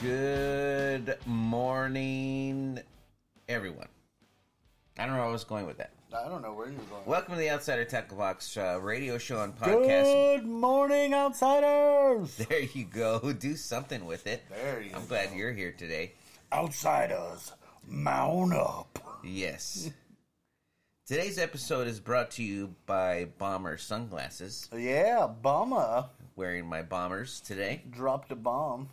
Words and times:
Good 0.00 1.16
morning, 1.26 2.78
everyone. 3.48 3.88
I 4.96 5.06
don't 5.06 5.16
know 5.16 5.22
where 5.22 5.28
I 5.28 5.32
was 5.32 5.42
going 5.42 5.66
with 5.66 5.78
that. 5.78 5.90
I 6.16 6.28
don't 6.28 6.40
know 6.40 6.52
where 6.52 6.68
you're 6.68 6.76
going. 6.82 7.04
Welcome 7.04 7.34
to 7.34 7.40
the 7.40 7.50
Outsider 7.50 7.84
Tackle 7.84 8.16
Box 8.16 8.56
uh, 8.56 8.78
radio 8.80 9.18
show 9.18 9.42
and 9.42 9.56
podcast. 9.56 10.36
Good 10.36 10.46
morning, 10.46 11.14
outsiders. 11.14 12.36
There 12.36 12.60
you 12.60 12.84
go. 12.84 13.32
Do 13.40 13.56
something 13.56 14.04
with 14.06 14.28
it. 14.28 14.44
There 14.50 14.80
you 14.80 14.92
I'm 14.94 15.04
glad 15.06 15.34
you're 15.34 15.52
here 15.52 15.72
today. 15.72 16.12
Outsiders, 16.52 17.52
mount 17.84 18.54
up. 18.54 19.00
Yes. 19.24 19.90
Today's 21.08 21.40
episode 21.40 21.88
is 21.88 21.98
brought 21.98 22.30
to 22.32 22.44
you 22.44 22.76
by 22.86 23.24
Bomber 23.38 23.76
Sunglasses. 23.76 24.68
Yeah, 24.72 25.26
bomber. 25.26 26.04
Wearing 26.36 26.66
my 26.66 26.82
bombers 26.82 27.40
today. 27.40 27.82
dropped 27.90 28.30
a 28.30 28.36
bomb. 28.36 28.90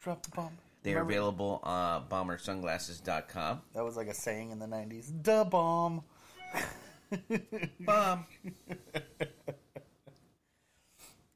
Dropped 0.00 0.24
the 0.24 0.30
bomb. 0.36 0.56
They're 0.82 0.94
Remember- 0.94 1.12
available 1.12 1.60
on 1.62 2.06
bombersunglasses.com. 2.08 3.60
That 3.74 3.84
was 3.84 3.96
like 3.96 4.08
a 4.08 4.14
saying 4.14 4.50
in 4.50 4.58
the 4.58 4.66
'90s. 4.66 5.10
Da 5.22 5.44
bomb. 5.44 6.02
Bomb. 7.80 8.24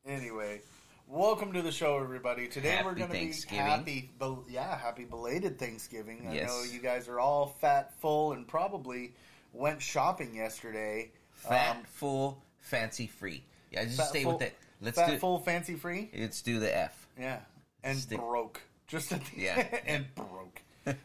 Anyway, 0.07 0.61
welcome 1.09 1.53
to 1.53 1.63
the 1.63 1.73
show, 1.73 1.99
everybody. 1.99 2.47
Today 2.49 2.71
Happy 2.71 2.85
we're 2.85 2.95
going 2.95 3.09
to 3.09 3.13
be 3.13 3.19
Thanksgiving. 3.21 3.65
happy. 3.67 4.11
Bel- 4.19 4.45
yeah, 4.49 4.79
happy 4.79 5.05
belated 5.05 5.59
Thanksgiving. 5.59 6.27
I 6.29 6.35
Yes. 6.35 6.49
know 6.49 6.63
you 6.63 6.79
guys 6.81 7.09
are 7.09 7.19
all 7.21 7.49
fat, 7.61 7.93
full, 8.01 8.33
and 8.33 8.47
probably 8.47 9.15
went 9.53 9.83
shopping 9.83 10.35
yesterday. 10.35 11.11
Fat, 11.33 11.77
Um, 11.77 11.83
full, 11.85 12.43
fancy 12.61 13.07
free. 13.09 13.43
Yeah, 13.73 13.85
just 13.85 13.97
fat, 13.99 14.07
stay 14.09 14.23
full, 14.25 14.35
with 14.35 14.43
it. 14.43 14.57
Let's 14.81 14.97
fat, 14.99 15.11
do 15.11 15.19
full, 15.19 15.41
fancy 15.41 15.75
free. 15.75 16.11
Let's 16.17 16.41
do 16.43 16.61
the 16.61 16.75
F. 16.77 17.09
Yeah, 17.19 17.41
and 17.85 17.99
Stick- 17.99 18.19
broke. 18.19 18.61
Just 18.89 19.13
at 19.13 19.25
the 19.27 19.41
Yeah. 19.41 19.79
and 19.87 20.07
broke. 20.15 20.61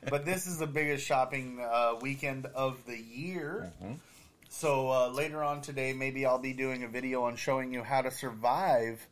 but 0.10 0.26
this 0.26 0.48
is 0.48 0.58
the 0.58 0.68
biggest 0.68 1.06
shopping 1.06 1.60
uh, 1.62 1.94
weekend 2.02 2.46
of 2.48 2.84
the 2.86 2.98
year. 2.98 3.72
Mm-hmm. 3.84 3.94
So 4.50 4.90
uh, 4.92 5.10
later 5.10 5.44
on 5.44 5.62
today, 5.62 5.94
maybe 5.94 6.26
I'll 6.26 6.40
be 6.40 6.54
doing 6.54 6.84
a 6.84 6.88
video 6.88 7.24
on 7.24 7.36
showing 7.36 7.72
you 7.74 7.84
how 7.84 8.02
to 8.02 8.10
survive 8.12 9.06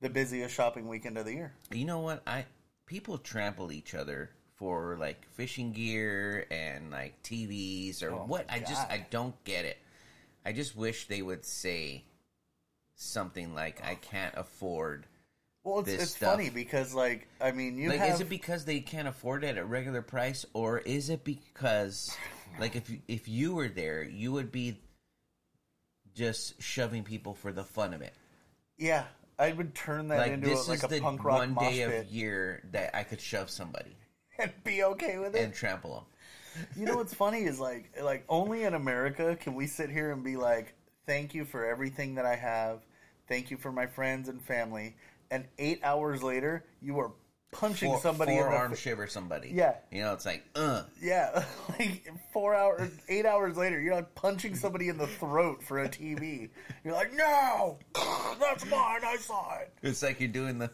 the 0.00 0.08
busiest 0.08 0.54
shopping 0.54 0.88
weekend 0.88 1.18
of 1.18 1.24
the 1.26 1.34
year. 1.34 1.52
You 1.72 1.84
know 1.84 1.98
what? 2.00 2.22
I 2.26 2.46
people 2.86 3.18
trample 3.18 3.72
each 3.72 3.94
other 3.94 4.30
for 4.56 4.96
like 5.00 5.26
fishing 5.32 5.72
gear 5.72 6.46
and 6.50 6.90
like 6.90 7.20
TVs 7.22 8.02
or 8.02 8.12
Oh, 8.12 8.24
what. 8.26 8.46
I 8.48 8.60
just 8.60 8.88
I 8.88 9.04
don't 9.10 9.34
get 9.44 9.64
it. 9.64 9.78
I 10.46 10.52
just 10.52 10.76
wish 10.76 11.08
they 11.08 11.20
would 11.22 11.44
say 11.44 12.04
something 12.96 13.54
like 13.54 13.84
I 13.84 13.96
can't 13.96 14.34
afford. 14.36 15.06
Well, 15.64 15.80
it's, 15.80 15.88
it's 15.90 16.16
funny 16.16 16.50
because, 16.50 16.92
like, 16.94 17.26
I 17.40 17.50
mean, 17.50 17.78
you 17.78 17.88
like 17.88 17.98
have 18.00 18.16
is 18.16 18.20
it 18.20 18.28
because 18.28 18.64
they 18.66 18.80
can't 18.80 19.08
afford 19.08 19.44
it 19.44 19.56
at 19.56 19.66
regular 19.68 20.02
price 20.02 20.44
or 20.52 20.78
is 20.78 21.08
it 21.08 21.24
because 21.24 22.16
like 22.60 22.76
if 22.76 22.90
you- 22.90 23.00
if 23.08 23.28
you 23.28 23.54
were 23.54 23.68
there, 23.68 24.02
you 24.02 24.30
would 24.32 24.52
be 24.52 24.78
just 26.14 26.60
shoving 26.62 27.02
people 27.02 27.34
for 27.34 27.52
the 27.52 27.64
fun 27.64 27.94
of 27.94 28.02
it. 28.02 28.12
yeah. 28.78 29.04
I 29.36 29.50
would 29.52 29.74
turn 29.74 30.08
that 30.08 30.18
Like 30.20 30.32
into 30.34 30.46
this 30.46 30.68
a, 30.68 30.70
like 30.70 30.78
is 30.78 30.84
a 30.84 30.88
the 30.88 31.00
punk 31.00 31.24
rock 31.24 31.40
one 31.40 31.54
day 31.54 31.84
pit 31.84 32.04
of 32.06 32.12
year 32.12 32.62
that 32.70 32.94
I 32.94 33.02
could 33.02 33.20
shove 33.20 33.50
somebody 33.50 33.96
and 34.38 34.52
be 34.62 34.84
okay 34.84 35.18
with 35.18 35.34
it. 35.34 35.42
and 35.44 35.52
trample 35.52 35.94
them. 35.94 36.04
You 36.76 36.86
know 36.86 36.94
what's 36.94 37.12
funny 37.14 37.42
is 37.42 37.58
like 37.58 37.90
like 38.00 38.24
only 38.28 38.62
in 38.62 38.74
America 38.74 39.34
can 39.34 39.54
we 39.56 39.66
sit 39.66 39.90
here 39.90 40.12
and 40.12 40.22
be 40.22 40.36
like, 40.36 40.74
thank 41.04 41.34
you 41.34 41.44
for 41.44 41.64
everything 41.66 42.14
that 42.14 42.26
I 42.26 42.36
have, 42.36 42.78
thank 43.28 43.50
you 43.50 43.56
for 43.56 43.72
my 43.72 43.86
friends 43.86 44.28
and 44.28 44.40
family, 44.40 44.94
and 45.34 45.46
eight 45.58 45.80
hours 45.82 46.22
later 46.22 46.64
you 46.80 46.98
are 47.00 47.12
punching 47.50 47.90
Four, 47.90 48.00
somebody 48.00 48.32
in 48.32 48.38
the 48.38 48.44
forearm 48.44 48.70
fa- 48.72 48.76
shiver 48.76 49.06
somebody. 49.06 49.50
Yeah. 49.52 49.74
you 49.92 50.00
know 50.02 50.12
it's 50.12 50.26
like 50.26 50.44
uh. 50.56 50.82
yeah, 51.00 51.44
like 51.78 52.08
four 52.32 52.54
hours, 52.54 52.90
eight 53.08 53.26
hours 53.26 53.56
later, 53.56 53.80
you're 53.80 53.94
like 53.94 54.14
punching 54.14 54.54
somebody 54.56 54.88
in 54.88 54.98
the 54.98 55.06
throat 55.06 55.62
for 55.62 55.78
a 55.80 55.88
TV. 55.88 56.50
You're 56.84 56.94
like, 56.94 57.12
no, 57.14 57.78
that's 58.40 58.64
mine. 58.66 59.00
I 59.04 59.16
saw 59.20 59.58
it. 59.60 59.72
It's 59.82 60.02
like 60.02 60.18
you're 60.20 60.28
doing 60.28 60.58
the, 60.58 60.70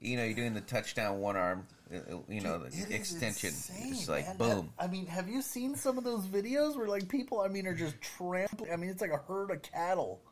you 0.00 0.16
know, 0.16 0.24
you're 0.24 0.34
doing 0.34 0.54
the 0.54 0.62
touchdown 0.62 1.20
one 1.20 1.36
arm, 1.36 1.66
uh, 1.94 1.98
you 2.30 2.40
know, 2.40 2.58
the 2.58 2.66
It 2.68 2.90
extension. 2.90 3.50
insane, 3.50 3.92
it's 3.92 4.08
like 4.08 4.26
man. 4.26 4.36
boom. 4.38 4.72
I 4.78 4.86
mean, 4.86 5.04
have 5.06 5.28
you 5.28 5.42
seen 5.42 5.74
some 5.74 5.98
of 5.98 6.04
those 6.04 6.26
videos 6.26 6.76
where 6.78 6.88
like 6.88 7.08
people? 7.08 7.40
I 7.42 7.48
mean, 7.48 7.66
are 7.66 7.74
just 7.74 8.00
trampling? 8.00 8.72
I 8.72 8.76
mean, 8.76 8.88
it's 8.90 9.02
like 9.02 9.12
a 9.12 9.18
herd 9.28 9.50
of 9.50 9.60
cattle. 9.60 10.22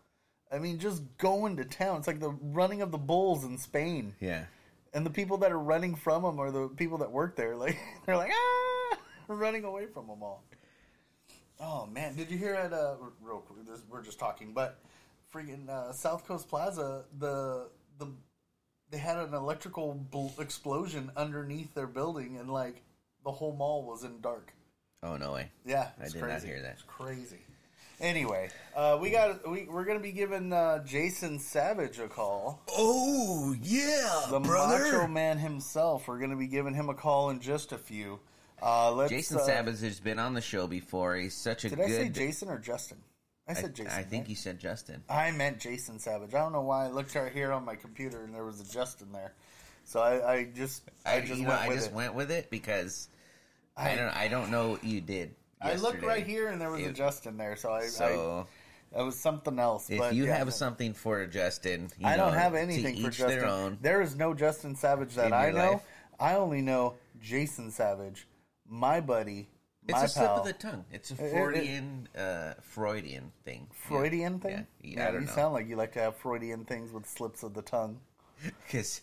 I 0.53 0.59
mean, 0.59 0.79
just 0.79 1.03
going 1.19 1.57
to 1.59 1.65
town. 1.65 1.99
It's 1.99 2.07
like 2.07 2.21
the 2.21 2.31
running 2.31 2.83
of 2.83 2.91
the 2.91 2.99
bulls 2.99 3.45
in 3.45 3.57
Spain, 3.59 4.15
Yeah. 4.21 4.45
and 4.93 5.07
the 5.07 5.11
people 5.11 5.37
that 5.39 5.53
are 5.53 5.59
running 5.59 5.95
from 5.95 6.23
them 6.25 6.41
are 6.41 6.51
the 6.51 6.69
people 6.69 6.99
that 6.99 7.11
work 7.11 7.37
there. 7.37 7.57
Like 7.61 7.79
they're 8.07 8.17
like 8.17 8.33
ah, 8.35 8.99
running 9.29 9.65
away 9.65 9.87
from 9.87 10.07
them 10.09 10.23
all. 10.23 10.43
Oh 11.61 11.87
man, 11.87 12.17
did 12.17 12.31
you 12.31 12.39
hear 12.39 12.55
at 12.55 12.73
uh, 12.73 12.95
real 13.21 13.39
quick? 13.39 13.67
This, 13.67 13.83
we're 13.89 14.03
just 14.03 14.19
talking, 14.19 14.53
but 14.53 14.79
freaking 15.33 15.69
uh, 15.69 15.93
South 15.93 16.27
Coast 16.27 16.49
Plaza, 16.49 17.05
the 17.19 17.69
the 17.99 18.07
they 18.91 18.99
had 18.99 19.19
an 19.19 19.35
electrical 19.35 19.95
bl- 20.11 20.41
explosion 20.41 21.13
underneath 21.17 21.73
their 21.75 21.87
building, 21.87 22.39
and 22.39 22.51
like 22.51 22.83
the 23.25 23.31
whole 23.31 23.55
mall 23.55 23.85
was 23.85 24.03
in 24.05 24.21
dark. 24.21 24.53
Oh 25.03 25.17
no 25.17 25.33
way. 25.33 25.51
Yeah, 25.65 25.91
I 26.03 26.09
did 26.09 26.21
not 26.23 26.43
hear 26.43 26.61
that. 26.63 26.73
It's 26.73 26.83
crazy. 26.83 27.39
Anyway, 28.01 28.49
uh, 28.75 28.99
we 29.01 29.11
got 29.11 29.49
we, 29.49 29.65
we're 29.65 29.85
gonna 29.85 30.01
be 30.01 30.13
giving 30.13 30.53
uh, 30.53 30.83
Jason 30.85 31.39
Savage 31.39 31.99
a 31.99 32.09
call. 32.09 32.63
Oh 32.77 33.55
yeah, 33.63 34.23
The 34.31 34.41
Macho 34.41 35.07
Man 35.07 35.37
himself. 35.39 36.09
We're 36.09 36.19
gonna 36.19 36.37
be 36.37 36.47
giving 36.47 36.73
him 36.75 36.89
a 36.89 36.95
call 36.95 37.29
in 37.31 37.41
just 37.41 37.73
a 37.73 37.79
few. 37.79 38.19
Uh, 38.63 38.93
let's, 38.93 39.11
Jason 39.11 39.39
uh, 39.39 39.41
Savage 39.41 39.81
has 39.81 40.01
been 40.01 40.19
on 40.19 40.33
the 40.35 40.41
show 40.41 40.67
before. 40.67 41.17
He's 41.17 41.35
such 41.35 41.65
a 41.65 41.69
Did 41.71 41.77
good. 41.79 41.85
I 41.87 41.89
say 41.89 42.09
Jason 42.09 42.49
or 42.49 42.59
Justin? 42.59 42.99
I 43.49 43.53
I, 43.53 43.55
said 43.55 43.75
Jason. 43.75 43.93
I 43.93 44.03
think 44.03 44.23
right? 44.25 44.31
you 44.31 44.37
said 44.37 44.59
Justin. 44.61 45.03
I 45.09 45.31
meant 45.33 45.61
Jason 45.61 45.99
Savage. 45.99 46.35
I 46.35 46.39
don't 46.39 46.53
know 46.53 46.61
why 46.63 46.87
I 46.87 46.91
looked 46.91 47.15
right 47.15 47.33
here 47.33 47.53
on 47.53 47.65
my 47.65 47.75
computer 47.75 48.23
and 48.23 48.35
there 48.35 48.45
was 48.45 48.61
a 48.61 48.73
Justin 48.73 49.13
there. 49.13 49.33
So 49.85 50.01
I, 50.01 50.33
I 50.35 50.45
just 50.55 50.83
I, 51.05 51.17
I 51.17 51.21
just 51.21 51.33
went 51.33 51.49
know, 51.49 51.53
I 51.55 51.69
with 51.69 51.77
just 51.79 51.91
it. 51.91 51.95
went 51.95 52.15
with 52.15 52.31
it 52.31 52.49
because 52.51 53.09
I, 53.77 53.93
I- 53.93 53.97
don't 53.97 54.17
I 54.17 54.29
don't 54.29 54.51
know 54.51 54.71
what 54.71 54.85
you 54.85 55.01
did. 55.01 55.35
I 55.61 55.75
looked 55.75 56.03
right 56.03 56.27
here 56.27 56.49
and 56.49 56.61
there 56.61 56.71
was 56.71 56.83
a 56.87 56.93
Justin 56.93 57.37
there. 57.37 57.57
So 57.57 57.71
I, 57.73 57.83
So 57.87 58.47
I 58.93 58.97
that 58.99 59.05
was 59.05 59.19
something 59.19 59.59
else. 59.59 59.89
if 59.91 60.13
you 60.13 60.25
yeah, 60.27 60.37
have 60.39 60.53
something 60.53 60.95
for 60.95 61.25
Justin, 61.27 61.89
you 61.99 62.07
I 62.07 62.17
don't 62.17 62.33
know, 62.33 62.39
have 62.39 62.53
to 62.53 62.61
anything 62.61 62.97
for 62.97 63.11
Justin. 63.11 63.29
their 63.29 63.47
own. 63.47 63.79
There 63.81 64.01
is 64.03 64.17
no 64.17 64.35
Justin 64.35 64.75
Savage 64.75 65.15
that 65.15 65.33
I 65.33 65.51
know. 65.51 65.73
life. 65.73 65.83
I 66.19 66.35
only 66.35 66.61
know 66.63 66.95
Jason 67.21 67.71
Savage, 67.71 68.27
my 68.69 69.01
buddy, 69.01 69.49
It's 69.87 69.93
my 69.99 70.05
a 70.05 70.09
slip 70.09 70.31
of 70.31 70.45
the 70.45 70.53
tongue. 70.53 70.85
It's 70.93 71.11
a 71.11 71.15
it- 71.15 71.31
Freudian, 71.31 72.09
uh, 72.17 72.55
Freudian 72.63 73.33
thing. 73.45 73.69
Freudian 73.75 74.35
Yeah. 74.35 74.39
thing? 74.57 74.67
Yeah, 74.83 75.09
I 75.09 75.11
don't 75.13 75.21
you 75.23 75.27
know. 75.29 75.33
sound 75.35 75.55
like 75.55 75.69
you 75.69 75.77
like 75.77 75.93
to 75.93 76.01
have 76.01 76.17
Freudian 76.17 76.65
things 76.65 76.91
with 76.93 77.07
slips 77.07 77.43
of 77.43 77.55
the 77.55 77.63
tongue. 77.63 78.01
Because 78.67 79.01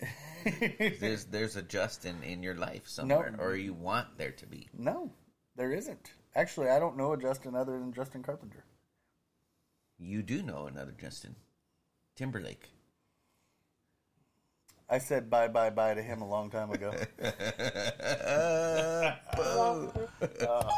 there's 1.00 1.26
there's 1.26 1.56
a 1.56 1.62
Justin 1.62 2.24
in 2.24 2.42
your 2.44 2.56
life 2.56 2.84
somewhere, 2.88 3.36
or 3.40 3.56
you 3.56 3.74
want 3.74 4.18
there 4.18 4.32
to 4.32 4.46
be. 4.48 4.68
No, 4.78 5.12
there 5.56 5.72
isn't. 5.72 6.12
Actually, 6.36 6.70
I 6.70 6.80
don't 6.80 6.98
know 6.98 7.14
a 7.14 7.18
Justin 7.18 7.56
other 7.56 7.80
than 7.80 7.94
Justin 7.94 8.22
Carpenter. 8.24 8.64
You 10.00 10.22
do 10.22 10.44
know 10.44 10.68
another 10.68 10.94
Justin 11.00 11.36
Timberlake. 12.16 12.70
I 14.90 15.00
said 15.00 15.30
bye 15.30 15.48
bye 15.50 15.70
bye 15.70 15.94
to 15.96 16.02
him 16.02 16.22
a 16.22 16.28
long 16.30 16.50
time 16.50 16.72
ago. 16.72 16.94
Uh, 19.38 20.70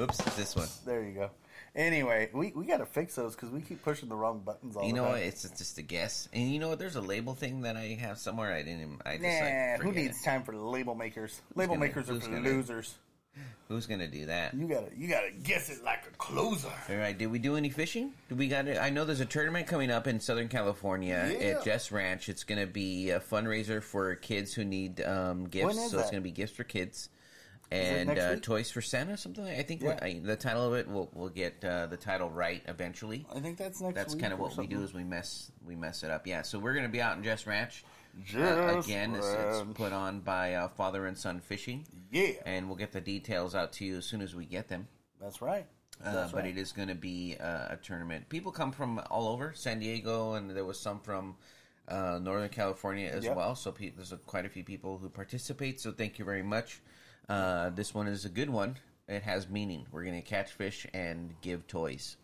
Oops, 0.00 0.16
this 0.36 0.54
one. 0.54 0.68
there 0.86 1.02
you 1.02 1.12
go. 1.14 1.30
Anyway, 1.74 2.28
we, 2.32 2.52
we 2.54 2.64
got 2.66 2.76
to 2.78 2.86
fix 2.86 3.14
those 3.16 3.34
because 3.34 3.50
we 3.50 3.60
keep 3.60 3.82
pushing 3.82 4.08
the 4.08 4.14
wrong 4.14 4.40
buttons 4.44 4.76
all 4.76 4.84
You 4.84 4.92
the 4.92 4.96
know 4.96 5.04
time. 5.04 5.12
what? 5.12 5.22
It's 5.22 5.42
just 5.48 5.78
a 5.78 5.82
guess. 5.82 6.28
And 6.32 6.50
you 6.52 6.58
know 6.58 6.68
what? 6.68 6.78
There's 6.78 6.96
a 6.96 7.00
label 7.00 7.34
thing 7.34 7.62
that 7.62 7.76
I 7.76 7.98
have 8.00 8.18
somewhere. 8.18 8.52
I 8.52 8.62
didn't. 8.62 8.80
even- 8.82 8.98
I 9.04 9.12
just 9.16 9.22
Nah, 9.22 9.28
like 9.72 9.80
who 9.82 9.92
needs 9.92 10.20
it. 10.20 10.24
time 10.24 10.42
for 10.44 10.54
label 10.54 10.94
makers? 10.94 11.40
Label 11.54 11.74
gonna- 11.74 11.86
makers 11.86 12.08
are 12.10 12.20
for 12.20 12.28
gonna- 12.28 12.40
losers. 12.48 12.96
Who's 13.68 13.86
gonna 13.86 14.08
do 14.08 14.26
that? 14.26 14.54
You 14.54 14.66
gotta 14.66 14.88
you 14.96 15.08
gotta 15.08 15.30
guess 15.42 15.68
it 15.68 15.84
like 15.84 16.06
a 16.06 16.16
closer. 16.16 16.68
All 16.88 16.96
right. 16.96 17.16
Did 17.16 17.26
we 17.26 17.38
do 17.38 17.56
any 17.56 17.68
fishing? 17.68 18.12
Did 18.30 18.38
we 18.38 18.48
got? 18.48 18.66
it? 18.66 18.78
I 18.78 18.88
know 18.88 19.04
there's 19.04 19.20
a 19.20 19.26
tournament 19.26 19.66
coming 19.66 19.90
up 19.90 20.06
in 20.06 20.20
Southern 20.20 20.48
California 20.48 21.36
Yeah. 21.38 21.46
at 21.48 21.64
Jess 21.64 21.92
Ranch. 21.92 22.28
It's 22.30 22.44
going 22.44 22.60
to 22.60 22.66
be 22.66 23.10
a 23.10 23.20
fundraiser 23.20 23.82
for 23.82 24.14
kids 24.14 24.54
who 24.54 24.64
need 24.64 25.02
um, 25.02 25.44
gifts. 25.48 25.66
When 25.66 25.76
is 25.76 25.90
so 25.90 25.98
it's 25.98 26.10
that? 26.10 26.16
to 26.16 26.20
be 26.22 26.30
gifts 26.30 26.52
for 26.56 26.64
kids 26.64 27.10
and 27.70 28.08
next 28.08 28.20
uh, 28.22 28.30
week? 28.36 28.42
toys 28.42 28.70
for 28.70 28.80
Santa. 28.80 29.18
Something 29.18 29.44
like- 29.44 29.58
I 29.58 29.62
think 29.62 29.82
Yeah. 29.82 29.98
I, 30.00 30.18
the 30.24 30.36
title 30.36 30.66
of 30.66 30.72
it. 30.72 30.88
We'll 30.88 31.10
we'll 31.12 31.28
get 31.28 31.62
uh, 31.62 31.88
the 31.88 31.98
title 31.98 32.30
right 32.30 32.62
eventually. 32.68 33.26
I 33.34 33.40
think 33.40 33.58
that's 33.58 33.82
next. 33.82 33.94
That's 33.96 34.14
week 34.14 34.22
kind 34.22 34.32
of 34.32 34.40
or 34.40 34.44
what 34.48 34.56
we 34.56 34.66
do 34.66 34.82
is 34.82 34.94
we 34.94 35.04
mess 35.04 35.52
we 35.66 35.76
mess 35.76 36.02
it 36.04 36.10
up. 36.10 36.26
Yeah. 36.26 36.40
So 36.40 36.58
we're 36.58 36.72
going 36.72 36.86
to 36.86 36.92
be 36.92 37.02
out 37.02 37.18
in 37.18 37.22
Jess 37.22 37.46
Ranch. 37.46 37.84
Uh, 38.36 38.78
again, 38.78 39.14
it's, 39.14 39.26
it's 39.28 39.62
put 39.74 39.92
on 39.92 40.20
by 40.20 40.54
uh, 40.54 40.68
Father 40.68 41.06
and 41.06 41.16
Son 41.16 41.40
Fishing, 41.40 41.84
Yeah, 42.10 42.32
and 42.46 42.66
we'll 42.66 42.76
get 42.76 42.92
the 42.92 43.00
details 43.00 43.54
out 43.54 43.72
to 43.74 43.84
you 43.84 43.96
as 43.98 44.06
soon 44.06 44.20
as 44.20 44.34
we 44.34 44.44
get 44.44 44.68
them. 44.68 44.88
that's 45.20 45.40
right. 45.42 45.66
Uh, 46.04 46.12
That's 46.12 46.30
but 46.30 46.42
right. 46.44 46.50
it 46.50 46.58
is 46.58 46.70
going 46.70 46.86
to 46.88 46.94
be 46.94 47.36
uh, 47.40 47.66
a 47.70 47.78
tournament. 47.82 48.28
People 48.28 48.52
come 48.52 48.70
from 48.70 49.00
all 49.10 49.26
over 49.28 49.52
San 49.56 49.80
Diego, 49.80 50.34
and 50.34 50.48
there 50.48 50.64
was 50.64 50.78
some 50.78 51.00
from 51.00 51.34
uh, 51.88 52.20
Northern 52.22 52.48
California 52.50 53.08
as 53.12 53.24
Yep. 53.24 53.34
well. 53.36 53.56
So 53.56 53.72
pe- 53.72 53.90
there's 53.90 54.12
a, 54.12 54.16
quite 54.18 54.46
a 54.46 54.48
few 54.48 54.62
people 54.62 54.98
who 54.98 55.08
participate. 55.08 55.80
So 55.80 55.90
thank 55.90 56.20
you 56.20 56.24
very 56.24 56.44
much. 56.44 56.80
Uh, 57.28 57.70
this 57.70 57.94
one 57.94 58.06
is 58.06 58.24
a 58.24 58.28
good 58.28 58.48
one. 58.48 58.76
It 59.08 59.22
has 59.24 59.48
meaning. 59.48 59.86
We're 59.90 60.04
going 60.04 60.14
to 60.14 60.22
catch 60.22 60.52
fish 60.52 60.86
and 60.94 61.34
give 61.40 61.66
toys. 61.66 62.16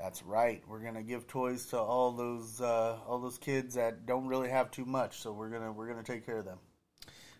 That's 0.00 0.22
right. 0.22 0.62
We're 0.68 0.78
gonna 0.78 1.02
give 1.02 1.26
toys 1.26 1.66
to 1.66 1.78
all 1.78 2.12
those 2.12 2.60
uh, 2.60 2.98
all 3.06 3.18
those 3.18 3.36
kids 3.38 3.74
that 3.74 4.06
don't 4.06 4.26
really 4.28 4.48
have 4.48 4.70
too 4.70 4.84
much. 4.84 5.20
So 5.20 5.32
we're 5.32 5.50
gonna 5.50 5.72
we're 5.72 5.88
gonna 5.88 6.04
take 6.04 6.24
care 6.24 6.38
of 6.38 6.44
them. 6.44 6.58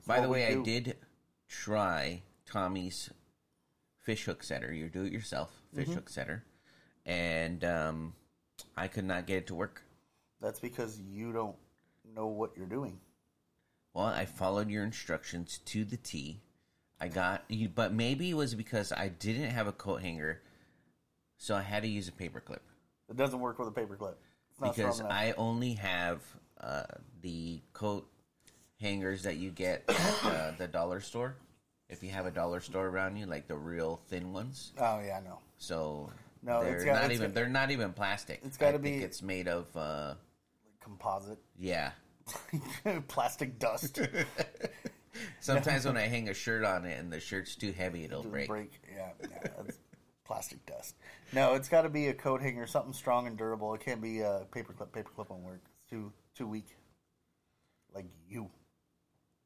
By 0.07 0.21
the 0.21 0.29
way, 0.29 0.47
I 0.47 0.63
did 0.63 0.97
try 1.49 2.23
Tommy's 2.47 3.11
fish 4.01 4.25
hook 4.25 4.43
setter, 4.43 4.73
your 4.73 4.89
do-it-yourself 4.89 5.53
fish 5.75 5.85
Mm-hmm. 5.85 5.95
hook 5.95 6.09
setter, 6.09 6.45
and 7.07 7.63
um, 7.63 8.15
I 8.77 8.89
could 8.89 9.05
not 9.05 9.27
get 9.27 9.37
it 9.37 9.47
to 9.49 9.55
work. 9.55 9.83
That's 10.41 10.59
because 10.61 10.99
you 11.01 11.33
don't 11.33 11.57
know 12.17 12.27
what 12.27 12.53
you're 12.57 12.67
doing. 12.67 12.99
Well, 13.93 14.07
I 14.07 14.25
followed 14.25 14.71
your 14.71 14.83
instructions 14.85 15.59
to 15.67 15.85
the 15.85 15.97
T. 15.97 16.41
I 17.01 17.09
got 17.09 17.45
you, 17.49 17.69
but 17.69 17.93
maybe 17.93 18.31
it 18.31 18.35
was 18.35 18.55
because 18.55 18.93
I 18.93 19.09
didn't 19.09 19.51
have 19.51 19.67
a 19.67 19.73
coat 19.73 20.01
hanger, 20.01 20.41
so 21.39 21.55
I 21.55 21.63
had 21.63 21.83
to 21.85 21.89
use 21.89 22.09
a 22.09 22.13
paper 22.13 22.41
clip 22.41 22.63
It 23.09 23.17
doesn't 23.17 23.41
work 23.41 23.59
with 23.59 23.69
a 23.69 23.71
paperclip. 23.73 24.15
Because. 24.61 25.01
I 25.03 25.33
only 25.39 25.75
have 25.75 26.21
uh, 26.61 26.83
the 27.23 27.61
coat 27.73 28.09
hangers 28.81 29.23
that 29.23 29.37
you 29.37 29.51
get 29.51 29.85
at 29.89 30.25
uh, 30.25 30.51
the 30.59 30.67
dollar 30.69 31.01
store. 31.01 31.37
If 31.89 32.03
you 32.03 32.11
have 32.11 32.27
a 32.27 32.31
dollar 32.33 32.61
store 32.61 32.87
around 32.89 33.17
you, 33.17 33.27
like 33.27 33.47
the 33.47 33.55
real 33.57 34.01
thin 34.09 34.33
ones, 34.33 34.73
oh 34.79 35.01
yeah, 35.01 35.21
no. 35.25 35.39
so 35.57 36.11
No, 36.43 36.63
they're 36.63 36.75
it's 36.75 36.85
got- 36.85 37.03
not 37.03 37.13
even 37.13 37.29
got- 37.29 37.35
they're 37.35 37.49
not 37.49 37.71
even 37.71 37.93
plastic. 37.93 38.41
It's 38.45 38.61
I 38.61 38.73
think 38.73 38.83
be- 38.83 38.97
it's 39.05 39.23
made 39.23 39.47
of 39.49 39.75
uh, 39.77 40.15
Composite, 40.81 41.39
yeah. 41.59 41.93
plastic 43.09 43.59
dust. 43.59 44.01
Sometimes 45.41 45.85
when 45.87 45.97
I 45.97 46.03
hang 46.03 46.29
a 46.29 46.35
shirt 46.35 46.65
on 46.65 46.85
it 46.85 46.99
and 46.99 47.13
the 47.13 47.21
shirt's 47.21 47.57
too 47.57 47.73
heavy, 47.73 48.05
it'll 48.05 48.23
Doesn't 48.23 48.47
break. 48.47 48.81
Yeah, 48.95 49.09
yeah, 49.23 49.49
plastic 50.29 50.65
dust. 50.67 50.95
No, 51.33 51.55
it's 51.55 51.69
got 51.69 51.83
to 51.83 51.89
be 51.89 52.09
a 52.09 52.15
coat 52.15 52.41
hanger, 52.41 52.67
something 52.67 52.93
strong 52.93 53.27
and 53.27 53.37
durable. 53.37 53.75
It 53.75 53.81
can't 53.81 54.01
be 54.01 54.21
a 54.21 54.43
paperclip. 54.53 54.91
Paperclip 54.93 55.31
won't 55.31 55.43
work. 55.43 55.61
It's 55.65 55.91
too 55.91 56.13
too 56.37 56.47
weak. 56.47 56.77
Like 57.93 58.07
you. 58.29 58.49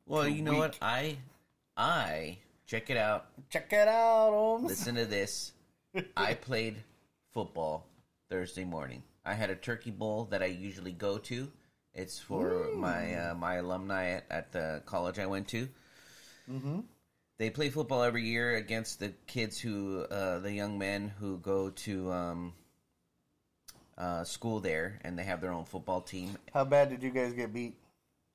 Well, 0.06 0.24
too 0.24 0.32
you 0.32 0.42
know 0.42 0.58
what? 0.58 0.76
I, 0.82 1.16
I 1.76 2.38
check 2.66 2.90
it 2.90 2.96
out. 2.96 3.28
Check 3.48 3.72
it 3.72 3.88
out, 3.88 4.30
Holmes. 4.30 4.68
Listen 4.68 4.96
to 4.96 5.06
this. 5.06 5.52
I 6.16 6.34
played 6.34 6.76
football 7.32 7.86
Thursday 8.28 8.64
morning. 8.64 9.02
I 9.24 9.34
had 9.34 9.50
a 9.50 9.56
turkey 9.56 9.92
bowl 9.92 10.26
that 10.30 10.42
I 10.42 10.46
usually 10.46 10.92
go 10.92 11.16
to. 11.18 11.50
It's 11.94 12.18
for 12.18 12.70
my 12.74 13.14
uh, 13.14 13.34
my 13.34 13.56
alumni 13.56 14.10
at, 14.10 14.24
at 14.30 14.52
the 14.52 14.82
college 14.84 15.18
I 15.18 15.26
went 15.26 15.46
to. 15.48 15.68
Mm-hmm. 16.50 16.80
They 17.42 17.50
play 17.50 17.70
football 17.70 18.04
every 18.04 18.22
year 18.22 18.54
against 18.54 19.00
the 19.00 19.12
kids 19.26 19.58
who, 19.58 20.02
uh, 20.02 20.38
the 20.38 20.52
young 20.52 20.78
men 20.78 21.12
who 21.18 21.38
go 21.38 21.70
to 21.70 22.12
um, 22.12 22.52
uh, 23.98 24.22
school 24.22 24.60
there, 24.60 25.00
and 25.02 25.18
they 25.18 25.24
have 25.24 25.40
their 25.40 25.50
own 25.52 25.64
football 25.64 26.02
team. 26.02 26.38
How 26.54 26.64
bad 26.64 26.90
did 26.90 27.02
you 27.02 27.10
guys 27.10 27.32
get 27.32 27.52
beat? 27.52 27.74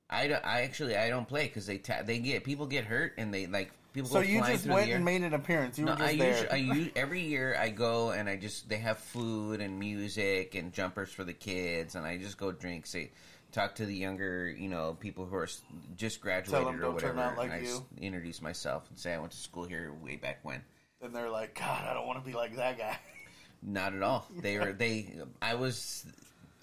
I, 0.09 0.27
don't- 0.27 0.43
I 0.45 0.63
actually 0.63 0.97
I 0.97 1.07
don't 1.07 1.25
play 1.25 1.45
because 1.47 1.65
they 1.65 1.77
ta- 1.77 2.01
they 2.03 2.19
get 2.19 2.43
people 2.43 2.65
get 2.65 2.83
hurt 2.83 3.13
and 3.17 3.33
they 3.33 3.47
like 3.47 3.71
people. 3.93 4.09
So 4.09 4.19
you 4.19 4.41
just 4.43 4.65
went 4.65 4.91
and 4.91 5.05
made 5.05 5.21
an 5.21 5.33
appearance. 5.33 5.79
You 5.79 5.85
No, 5.85 5.93
were 5.93 5.99
just 5.99 6.09
I 6.09 6.15
there. 6.17 6.31
usually, 6.31 6.49
I 6.49 6.55
u- 6.57 6.91
every 6.97 7.21
year 7.21 7.55
I 7.57 7.69
go 7.69 8.11
and 8.11 8.27
I 8.27 8.35
just 8.35 8.67
they 8.67 8.79
have 8.79 8.97
food 8.97 9.61
and 9.61 9.79
music 9.79 10.53
and 10.53 10.73
jumpers 10.73 11.11
for 11.13 11.23
the 11.23 11.31
kids 11.31 11.95
and 11.95 12.05
I 12.05 12.17
just 12.17 12.37
go 12.37 12.51
drink, 12.51 12.85
say, 12.85 13.11
talk 13.51 13.75
to 13.75 13.85
the 13.85 13.95
younger, 13.95 14.49
you 14.49 14.69
know, 14.69 14.95
people 14.99 15.25
who 15.25 15.35
are 15.35 15.47
just 15.95 16.21
graduated 16.21 16.67
them 16.67 16.83
or 16.83 16.91
whatever. 16.91 17.33
like 17.37 17.51
and 17.51 17.67
I 17.67 18.03
introduce 18.05 18.41
myself 18.41 18.89
and 18.89 18.97
say 18.99 19.13
I 19.13 19.19
went 19.19 19.31
to 19.31 19.37
school 19.37 19.65
here 19.65 19.93
way 20.03 20.15
back 20.15 20.39
when. 20.43 20.61
and 21.01 21.15
they're 21.15 21.29
like, 21.29 21.57
God, 21.57 21.85
I 21.87 21.93
don't 21.93 22.07
want 22.07 22.23
to 22.23 22.29
be 22.29 22.35
like 22.35 22.55
that 22.57 22.77
guy. 22.77 22.97
Not 23.63 23.93
at 23.93 24.03
all. 24.03 24.27
They 24.41 24.59
were 24.59 24.73
they. 24.73 25.15
I 25.41 25.55
was. 25.55 26.05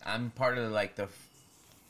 I'm 0.05 0.31
part 0.31 0.59
of 0.59 0.71
like 0.71 0.95
the 0.95 1.09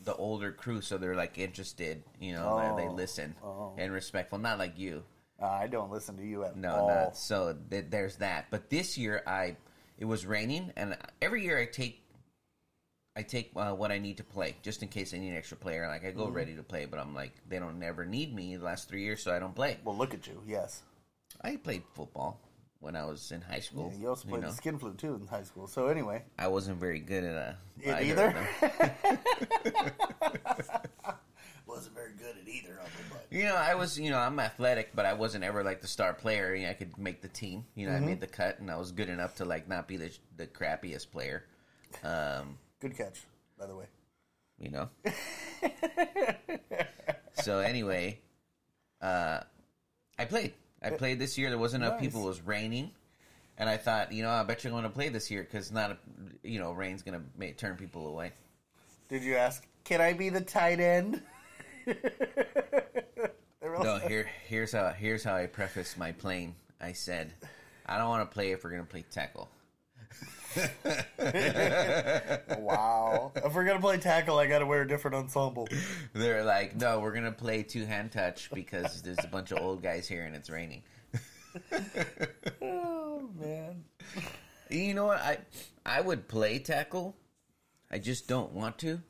the 0.05 0.15
older 0.15 0.53
crew, 0.53 0.81
so 0.81 0.97
they're 0.99 1.15
like 1.17 1.37
interested. 1.39 2.03
You 2.21 2.35
know, 2.35 2.75
they, 2.77 2.83
they 2.85 2.89
Oh. 2.89 2.95
listen 2.95 3.35
Oh. 3.43 3.75
and 3.77 3.93
respectful. 3.93 4.39
Not 4.39 4.59
like 4.59 4.79
you. 4.79 5.03
Uh, 5.43 5.47
I 5.47 5.67
don't 5.67 5.91
listen 5.91 6.17
to 6.19 6.25
you 6.25 6.45
at 6.45 6.53
all. 6.53 6.57
No, 6.57 6.75
all. 6.75 6.89
not 6.89 7.17
so. 7.19 7.57
Th- 7.71 7.87
there's 7.91 8.17
that. 8.17 8.47
But 8.51 8.71
this 8.71 8.97
year, 8.97 9.23
I 9.27 9.57
it 9.99 10.05
was 10.07 10.25
raining, 10.25 10.73
and 10.77 10.97
every 11.21 11.43
year 11.45 11.59
I 11.59 11.67
take 11.67 12.03
I 13.17 13.23
take 13.23 13.53
uh, 13.55 13.73
what 13.73 13.93
I 13.93 13.99
need 13.99 14.17
to 14.17 14.25
play 14.25 14.57
just 14.63 14.83
in 14.83 14.89
case 14.89 15.15
I 15.15 15.19
need 15.19 15.31
an 15.31 15.37
extra 15.37 15.57
player. 15.57 15.87
Like 15.87 16.05
I 16.05 16.11
go 16.11 16.25
Mm-hmm. 16.27 16.35
ready 16.35 16.55
to 16.57 16.63
play, 16.63 16.87
but 16.87 16.99
I'm 16.99 17.15
like 17.15 17.33
they 17.49 17.59
don't 17.59 17.79
never 17.79 18.05
need 18.05 18.35
me 18.35 18.57
the 18.57 18.65
last 18.65 18.89
three 18.89 19.03
years, 19.03 19.23
so 19.23 19.33
I 19.35 19.39
don't 19.39 19.55
play. 19.55 19.79
Well, 19.85 19.97
look 19.97 20.15
at 20.15 20.27
you. 20.27 20.43
Yes. 20.47 20.83
I 21.43 21.57
played 21.57 21.83
football 21.95 22.41
when 22.81 22.97
I 22.97 23.05
was 23.05 23.31
in 23.33 23.41
high 23.41 23.61
school. 23.61 23.93
you 23.99 24.09
also 24.09 24.29
played 24.29 24.43
know. 24.43 24.49
the 24.51 24.55
skin 24.55 24.79
flute 24.79 24.99
too 24.99 25.15
in 25.15 25.27
high 25.29 25.43
school. 25.45 25.67
So 25.67 25.87
anyway, 25.89 26.23
I 26.39 26.49
wasn't 26.49 26.79
very 26.79 27.01
good 27.01 27.25
at 27.25 27.37
uh, 27.37 27.53
It 27.81 28.11
either. 28.11 28.35
wasn't 31.67 31.95
very 31.95 32.13
good 32.19 32.37
at 32.41 32.49
either 32.49 32.73
of 32.79 32.85
them. 32.85 33.07
But 33.11 33.27
You 33.31 33.45
know, 33.45 33.57
I 33.57 33.75
was, 33.75 33.99
you 33.99 34.11
know, 34.11 34.19
I'm 34.19 34.39
athletic, 34.39 34.91
but 34.95 35.07
I 35.07 35.15
wasn't 35.15 35.45
ever 35.45 35.65
like 35.65 35.81
the 35.81 35.89
star 35.89 36.13
player. 36.15 36.55
You 36.55 36.65
know, 36.65 36.71
I 36.71 36.75
could 36.75 36.97
make 36.99 37.23
the 37.23 37.29
team. 37.29 37.65
You 37.75 37.87
know, 37.87 37.93
Mm-hmm. 37.93 38.05
I 38.05 38.07
made 38.07 38.21
the 38.21 38.27
cut, 38.27 38.59
and 38.59 38.71
I 38.71 38.77
was 38.77 38.93
good 38.93 39.09
enough 39.09 39.37
to 39.37 39.45
like 39.45 39.69
not 39.69 39.89
be 39.89 39.97
the 39.97 40.11
the 40.37 40.47
crappiest 40.47 41.11
player. 41.11 41.45
Um, 42.03 42.59
good 42.85 42.97
catch, 42.97 43.23
by 43.59 43.67
the 43.67 43.75
way. 43.75 43.87
you 44.61 44.71
know. 44.71 44.89
so 47.43 47.61
anyway, 47.61 48.19
uh, 49.01 49.41
I 50.19 50.25
played. 50.27 50.53
I 50.83 50.91
played 50.91 51.19
this 51.19 51.39
year. 51.39 51.49
There 51.49 51.59
wasn't 51.59 51.83
enough 51.83 51.95
Nice. 51.95 52.03
people. 52.09 52.25
It 52.25 52.29
was 52.29 52.43
raining, 52.43 52.91
and 53.57 53.71
I 53.71 53.79
thought, 53.79 54.13
you 54.13 54.23
know, 54.23 54.29
I 54.29 54.43
bet 54.43 54.65
you're 54.65 54.71
going 54.71 54.83
to 54.83 54.91
play 54.91 55.09
this 55.09 55.31
year 55.31 55.43
because 55.43 55.73
not, 55.73 55.93
a, 55.93 55.97
you 56.43 56.59
know, 56.59 56.73
rain's 56.73 57.03
going 57.03 57.19
to 57.19 57.25
make, 57.39 57.57
turn 57.57 57.77
people 57.77 58.07
away. 58.07 58.33
Did 59.09 59.23
you 59.23 59.37
ask? 59.37 59.67
Can 59.85 60.03
I 60.03 60.13
be 60.13 60.29
the 60.29 60.43
tight 60.43 60.81
end? 60.81 61.23
No, 63.83 63.99
here, 63.99 64.31
here's 64.47 64.73
how 64.73 64.91
here's 64.91 65.25
how 65.25 65.35
I 65.35 65.47
preface 65.47 65.97
my 65.97 66.13
playing. 66.13 66.55
I 66.81 66.93
said, 66.93 67.33
I 67.87 67.99
don't 67.99 68.09
want 68.09 68.29
to 68.31 68.33
play 68.33 68.53
if 68.53 68.63
we're 68.63 68.71
going 68.71 68.85
to 68.85 68.89
play 68.89 69.05
tackle. 69.11 69.49
Wow. 72.59 73.33
if 73.37 73.55
we're 73.55 73.65
gonna 73.65 73.81
play 73.81 73.99
tackle, 73.99 74.39
I 74.39 74.47
gotta 74.47 74.67
wear 74.67 74.83
a 74.83 74.89
different 74.89 75.17
ensemble. 75.17 75.69
They're 76.13 76.45
like, 76.45 76.77
no, 76.77 77.01
we're 77.01 77.13
going 77.13 77.25
to 77.25 77.33
play 77.33 77.63
two 77.63 77.85
hand 77.85 78.13
touch 78.13 78.51
because 78.53 79.03
there's 79.03 79.23
a 79.23 79.27
bunch 79.29 79.53
of 79.53 79.59
old 79.59 79.83
guys 79.83 80.09
here 80.09 80.25
and 80.25 80.35
it's 80.35 80.51
raining. 80.51 80.83
Oh 82.61 83.29
man. 83.41 83.85
You 84.69 84.95
know 84.95 85.07
what? 85.07 85.21
I 85.21 85.39
I 85.87 86.01
would 86.01 86.27
play 86.27 86.59
tackle. 86.59 87.17
I 87.91 87.99
just 87.99 88.27
don't 88.27 88.53
want 88.53 88.79
to. 88.79 89.01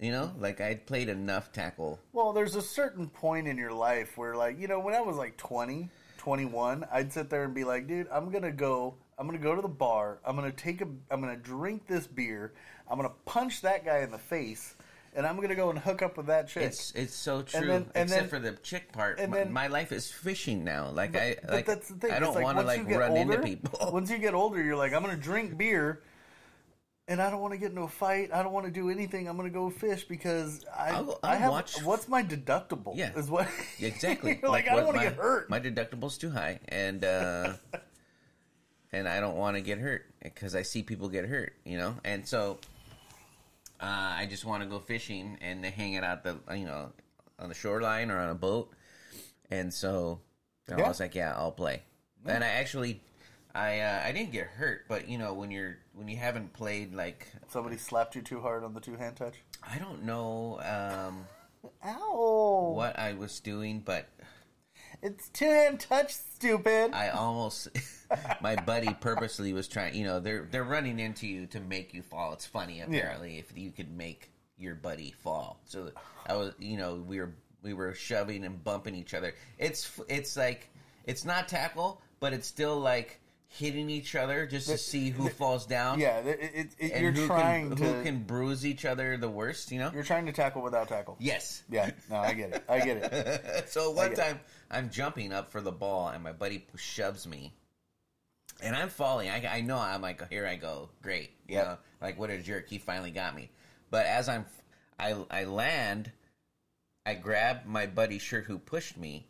You 0.00 0.10
know, 0.10 0.32
like 0.36 0.60
I'd 0.60 0.84
played 0.86 1.08
enough 1.08 1.52
tackle. 1.52 2.00
Well, 2.12 2.32
there's 2.32 2.56
a 2.56 2.62
certain 2.62 3.08
point 3.08 3.46
in 3.46 3.56
your 3.56 3.72
life 3.72 4.18
where, 4.18 4.34
like, 4.34 4.58
you 4.58 4.66
know, 4.66 4.80
when 4.80 4.94
I 4.94 5.00
was 5.00 5.16
like 5.16 5.36
20, 5.36 5.90
21, 6.18 6.84
I'd 6.90 7.12
sit 7.12 7.30
there 7.30 7.44
and 7.44 7.54
be 7.54 7.62
like, 7.62 7.86
dude, 7.86 8.08
I'm 8.10 8.30
gonna 8.30 8.50
go. 8.50 8.96
I'm 9.22 9.28
gonna 9.28 9.38
go 9.38 9.54
to 9.54 9.62
the 9.62 9.68
bar. 9.68 10.18
I'm 10.24 10.34
gonna 10.34 10.50
take 10.50 10.80
a. 10.80 10.88
I'm 11.08 11.20
gonna 11.20 11.36
drink 11.36 11.86
this 11.86 12.08
beer. 12.08 12.54
I'm 12.90 12.96
gonna 12.96 13.12
punch 13.24 13.60
that 13.60 13.84
guy 13.84 13.98
in 13.98 14.10
the 14.10 14.18
face, 14.18 14.74
and 15.14 15.24
I'm 15.24 15.40
gonna 15.40 15.54
go 15.54 15.70
and 15.70 15.78
hook 15.78 16.02
up 16.02 16.16
with 16.16 16.26
that 16.26 16.48
chick. 16.48 16.64
It's 16.64 16.90
it's 16.96 17.14
so 17.14 17.42
true. 17.42 17.60
then- 17.68 17.86
and 17.94 18.10
except 18.10 18.10
then- 18.22 18.28
for 18.28 18.40
the 18.40 18.56
chick 18.64 18.90
part. 18.90 19.20
and 19.20 19.30
my, 19.30 19.36
then- 19.38 19.52
my 19.52 19.68
life 19.68 19.92
is 19.92 20.10
fishing 20.10 20.64
now. 20.64 20.88
Like 20.90 21.12
But- 21.12 21.22
I 21.22 21.36
but 21.40 21.50
like 21.52 21.66
that's 21.66 21.86
the 21.88 21.94
thing. 21.94 22.10
I 22.10 22.18
don't 22.18 22.42
want 22.42 22.58
to 22.58 22.64
like 22.64 22.84
run 22.88 23.12
older- 23.12 23.34
into 23.34 23.38
people. 23.46 23.78
Once 23.92 24.10
you 24.10 24.18
get 24.18 24.34
older, 24.34 24.60
you're 24.60 24.74
like, 24.74 24.92
I'm 24.92 25.02
gonna 25.02 25.16
drink 25.16 25.56
beer, 25.56 26.02
and 27.06 27.22
I 27.22 27.30
don't 27.30 27.40
want 27.40 27.52
to 27.54 27.58
get 27.58 27.70
into 27.70 27.82
a 27.82 27.88
fight. 27.88 28.30
I 28.34 28.42
don't 28.42 28.52
want 28.52 28.66
to 28.66 28.72
do 28.72 28.90
anything. 28.90 29.28
I'm 29.28 29.36
going 29.36 29.48
to 29.48 29.54
go 29.54 29.70
fish 29.70 30.02
because 30.02 30.64
I 30.76 30.90
I'll 30.90 31.04
go- 31.04 31.18
I 31.22 31.34
I'll 31.34 31.38
have 31.38 31.50
watch- 31.52 31.82
what's 31.84 32.08
my 32.08 32.24
deductible? 32.24 32.96
Yeah. 32.96 33.12
is 33.16 33.30
what 33.30 33.46
Exactly. 33.80 34.38
You're 34.42 34.50
like, 34.50 34.66
I 34.68 34.74
don't 34.74 34.86
want 34.86 34.96
to 34.98 35.04
my- 35.04 35.08
get 35.10 35.16
hurt. 35.16 35.48
My 35.48 35.60
deductible's 35.60 36.18
too 36.18 36.30
high, 36.30 36.58
and 36.68 37.04
uh, 37.04 37.52
and 38.92 39.08
I 39.08 39.20
don't 39.20 39.36
want 39.36 39.56
to 39.56 39.62
get 39.62 39.78
hurt 39.78 40.04
because 40.22 40.54
I 40.54 40.62
see 40.62 40.82
people 40.82 41.08
get 41.08 41.24
hurt, 41.24 41.54
you 41.64 41.78
know. 41.78 41.94
And 42.04 42.26
so 42.26 42.58
uh, 43.80 43.86
I 44.16 44.26
just 44.28 44.44
want 44.44 44.62
to 44.62 44.68
go 44.68 44.78
fishing 44.78 45.38
and 45.40 45.64
hang 45.64 45.94
it 45.94 46.04
out 46.04 46.24
the 46.24 46.36
you 46.54 46.66
know 46.66 46.92
on 47.38 47.48
the 47.48 47.54
shoreline 47.54 48.10
or 48.10 48.18
on 48.18 48.30
a 48.30 48.34
boat. 48.34 48.70
And 49.50 49.72
so 49.72 50.20
I 50.70 50.76
was 50.76 51.00
like, 51.00 51.14
yeah, 51.14 51.34
I'll 51.36 51.52
play. 51.52 51.82
And 52.26 52.44
I 52.44 52.48
actually. 52.48 53.00
I 53.54 53.80
uh, 53.80 54.02
I 54.02 54.12
didn't 54.12 54.32
get 54.32 54.46
hurt, 54.46 54.86
but 54.88 55.10
you 55.10 55.18
know 55.18 55.34
when 55.34 55.50
you're 55.50 55.76
when 55.92 56.08
you 56.08 56.16
haven't 56.16 56.54
played 56.54 56.94
like 56.94 57.28
Somebody 57.48 57.76
slapped 57.76 58.16
you 58.16 58.22
too 58.22 58.40
hard 58.40 58.64
on 58.64 58.72
the 58.72 58.80
two 58.80 58.96
hand 58.96 59.16
touch. 59.16 59.34
I 59.62 59.76
don't 59.76 60.04
know 60.04 60.58
um, 60.62 61.26
Ow! 61.84 62.72
what 62.74 62.98
I 62.98 63.12
was 63.12 63.40
doing, 63.40 63.80
but 63.84 64.08
It's 65.02 65.28
two 65.30 65.50
hand 65.50 65.80
touch, 65.80 66.14
stupid. 66.14 66.92
I 66.92 67.08
almost 67.08 67.68
my 68.40 68.54
buddy 68.54 68.94
purposely 69.00 69.52
was 69.52 69.66
trying. 69.66 69.94
You 69.94 70.04
know, 70.04 70.20
they're 70.20 70.46
they're 70.50 70.64
running 70.64 71.00
into 71.00 71.26
you 71.26 71.46
to 71.46 71.60
make 71.60 71.92
you 71.92 72.02
fall. 72.02 72.32
It's 72.32 72.46
funny 72.46 72.80
apparently 72.80 73.38
if 73.38 73.56
you 73.56 73.72
could 73.72 73.90
make 73.90 74.30
your 74.58 74.76
buddy 74.76 75.12
fall. 75.22 75.60
So 75.64 75.90
I 76.26 76.36
was, 76.36 76.54
you 76.60 76.76
know, 76.76 77.02
we 77.06 77.18
were 77.18 77.34
we 77.62 77.74
were 77.74 77.94
shoving 77.94 78.44
and 78.44 78.62
bumping 78.62 78.94
each 78.94 79.12
other. 79.12 79.34
It's 79.58 80.00
it's 80.08 80.36
like 80.36 80.70
it's 81.04 81.24
not 81.24 81.48
tackle, 81.48 82.00
but 82.20 82.32
it's 82.32 82.46
still 82.46 82.78
like 82.78 83.18
hitting 83.48 83.90
each 83.90 84.14
other 84.14 84.46
just 84.46 84.66
to 84.66 84.78
see 84.78 85.10
who 85.10 85.28
falls 85.28 85.66
down. 85.66 86.00
yeah, 86.00 86.20
it, 86.20 86.50
it, 86.54 86.68
it, 86.78 87.02
you're 87.02 87.12
who 87.12 87.26
trying 87.26 87.68
can, 87.68 87.76
to 87.76 87.84
who 87.84 88.02
can 88.02 88.22
bruise 88.22 88.64
each 88.64 88.84
other 88.84 89.16
the 89.18 89.28
worst. 89.28 89.70
You 89.70 89.78
know. 89.78 89.90
you're 89.92 90.04
trying 90.04 90.26
to 90.26 90.32
tackle 90.32 90.62
without 90.62 90.88
tackle. 90.88 91.16
Yes. 91.20 91.62
Yeah, 91.70 91.90
no, 92.10 92.16
I 92.16 92.32
get 92.32 92.54
it. 92.54 92.64
I 92.68 92.80
get 92.80 92.96
it. 92.96 93.64
so 93.68 93.90
one 93.90 94.14
time 94.14 94.40
I'm 94.72 94.90
jumping 94.90 95.32
up 95.32 95.52
for 95.52 95.60
the 95.60 95.70
ball 95.72 96.08
and 96.08 96.22
my 96.24 96.32
buddy 96.32 96.66
shoves 96.76 97.26
me. 97.26 97.52
And 98.62 98.74
I'm 98.76 98.88
falling. 98.88 99.28
I, 99.28 99.56
I 99.56 99.60
know 99.60 99.78
I'm 99.78 100.02
like, 100.02 100.28
here 100.30 100.46
I 100.46 100.56
go. 100.56 100.88
Great. 101.02 101.30
You 101.48 101.56
Yep. 101.56 101.66
know, 101.66 101.78
like 102.00 102.18
what 102.18 102.30
a 102.30 102.38
jerk. 102.38 102.68
He 102.68 102.78
finally 102.78 103.10
got 103.10 103.34
me. 103.34 103.50
But 103.90 104.06
as 104.06 104.28
I'm, 104.28 104.46
I, 104.98 105.16
I 105.30 105.44
land, 105.44 106.10
I 107.04 107.14
grab 107.14 107.66
my 107.66 107.86
buddy's 107.86 108.22
shirt 108.22 108.44
who 108.44 108.58
pushed 108.58 108.96
me. 108.96 109.26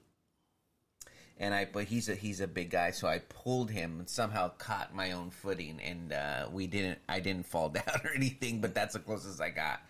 And 1.39 1.55
I, 1.55 1.65
but 1.65 1.85
he's 1.85 2.09
a 2.09 2.15
he's 2.15 2.41
a 2.41 2.47
big 2.47 2.71
guy, 2.71 2.93
so 2.93 3.09
I 3.09 3.19
pulled 3.19 3.71
him 3.71 3.99
and 4.01 4.09
somehow 4.09 4.51
caught 4.59 4.95
my 4.95 5.13
own 5.13 5.31
footing, 5.31 5.81
and 5.83 6.13
uh, 6.13 6.47
we 6.53 6.69
didn't. 6.69 6.99
I 7.09 7.19
didn't 7.19 7.47
fall 7.47 7.69
down 7.71 8.01
or 8.05 8.11
anything, 8.15 8.61
but 8.61 8.75
that's 8.75 8.93
the 8.93 9.01
closest 9.01 9.41
I 9.41 9.51
got. 9.51 9.81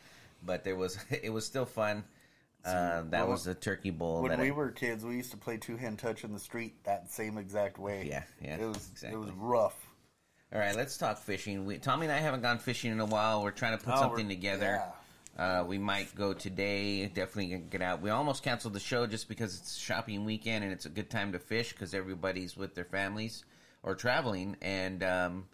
But 0.46 0.64
there 0.64 0.76
was, 0.76 0.96
it 1.10 1.30
was 1.30 1.44
still 1.44 1.66
fun. 1.66 2.04
Uh, 2.64 3.02
that 3.10 3.22
well, 3.22 3.28
was 3.28 3.44
the 3.44 3.54
turkey 3.54 3.90
bowl. 3.90 4.22
When 4.22 4.38
we 4.38 4.48
I, 4.48 4.52
were 4.52 4.70
kids, 4.70 5.04
we 5.04 5.16
used 5.16 5.32
to 5.32 5.36
play 5.36 5.56
two 5.56 5.76
hand 5.76 5.98
touch 5.98 6.22
in 6.22 6.32
the 6.32 6.38
street 6.38 6.84
that 6.84 7.10
same 7.10 7.36
exact 7.38 7.78
way. 7.78 8.06
Yeah, 8.08 8.22
yeah, 8.40 8.56
It 8.56 8.66
was 8.66 8.90
it 9.02 9.18
was 9.18 9.30
rough. 9.32 9.76
All 10.52 10.60
right, 10.60 10.76
let's 10.76 10.96
talk 10.96 11.18
fishing. 11.18 11.64
We, 11.64 11.78
Tommy 11.78 12.06
and 12.06 12.12
I 12.12 12.18
haven't 12.18 12.42
gone 12.42 12.58
fishing 12.58 12.92
in 12.92 13.00
a 13.00 13.06
while. 13.06 13.42
We're 13.42 13.52
trying 13.52 13.78
to 13.78 13.82
put 13.82 13.94
Oh, 13.94 14.00
something 14.00 14.28
together. 14.28 14.82
Uh, 15.36 15.64
we 15.66 15.78
might 15.78 16.14
go 16.14 16.34
today. 16.34 17.06
Definitely 17.06 17.46
gonna 17.46 17.62
get 17.62 17.82
out. 17.82 18.02
We 18.02 18.10
almost 18.10 18.42
canceled 18.42 18.74
the 18.74 18.80
show 18.80 19.06
just 19.06 19.28
because 19.28 19.58
it's 19.58 19.76
shopping 19.78 20.24
weekend 20.24 20.62
and 20.62 20.72
it's 20.72 20.84
a 20.84 20.90
good 20.90 21.08
time 21.08 21.32
to 21.32 21.38
fish 21.38 21.72
because 21.72 21.94
everybody's 21.94 22.56
with 22.56 22.74
their 22.74 22.84
families 22.84 23.44
or 23.82 23.94
traveling, 23.94 24.56
and 24.60 25.02
um, 25.02 25.46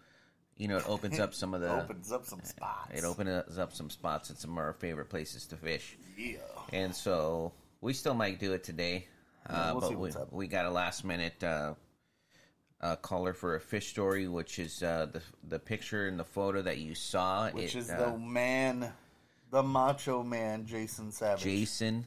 you 0.59 0.69
know 0.69 0.77
it 0.77 0.89
opens 0.89 1.19
up 1.19 1.33
some 1.33 1.55
of 1.55 1.61
the 1.61 1.73
Opens 1.83 2.13
up 2.13 2.27
some 2.27 2.43
spots. 2.43 2.91
it 2.93 3.05
opens 3.05 3.59
up 3.59 3.73
some 3.73 3.89
spots 3.89 4.29
and 4.31 4.39
some 4.39 4.53
of 4.53 4.59
our 4.59 4.73
favorite 4.75 5.09
places 5.09 5.47
to 5.47 5.57
fish. 5.57 5.97
Yeah. 6.17 6.39
And 6.73 6.95
so 6.95 7.53
we 7.81 7.93
still 7.93 8.15
might 8.15 8.39
do 8.41 8.53
it 8.53 8.65
today. 8.65 9.07
Uh, 9.49 9.73
we'll 9.77 9.91
but 9.91 9.99
we, 9.99 10.11
we 10.31 10.47
got 10.49 10.67
a 10.67 10.71
last 10.71 11.05
minute 11.05 11.43
uh, 11.43 11.75
uh, 12.81 12.97
caller 12.97 13.33
for 13.33 13.55
a 13.55 13.61
fish 13.61 13.89
story, 13.89 14.29
which 14.29 14.59
is 14.59 14.83
uh, 14.83 15.07
the 15.13 15.23
the 15.49 15.59
picture 15.59 16.07
and 16.09 16.19
the 16.19 16.25
photo 16.25 16.61
that 16.63 16.79
you 16.79 16.95
saw. 16.95 17.49
Which 17.51 17.75
It, 17.75 17.79
is 17.79 17.91
uh, 17.91 18.11
the 18.11 18.19
man, 18.19 18.93
the 19.51 19.63
macho 19.63 20.23
man, 20.23 20.67
Jason 20.67 21.13
Savage. 21.13 21.43
Jason 21.45 22.07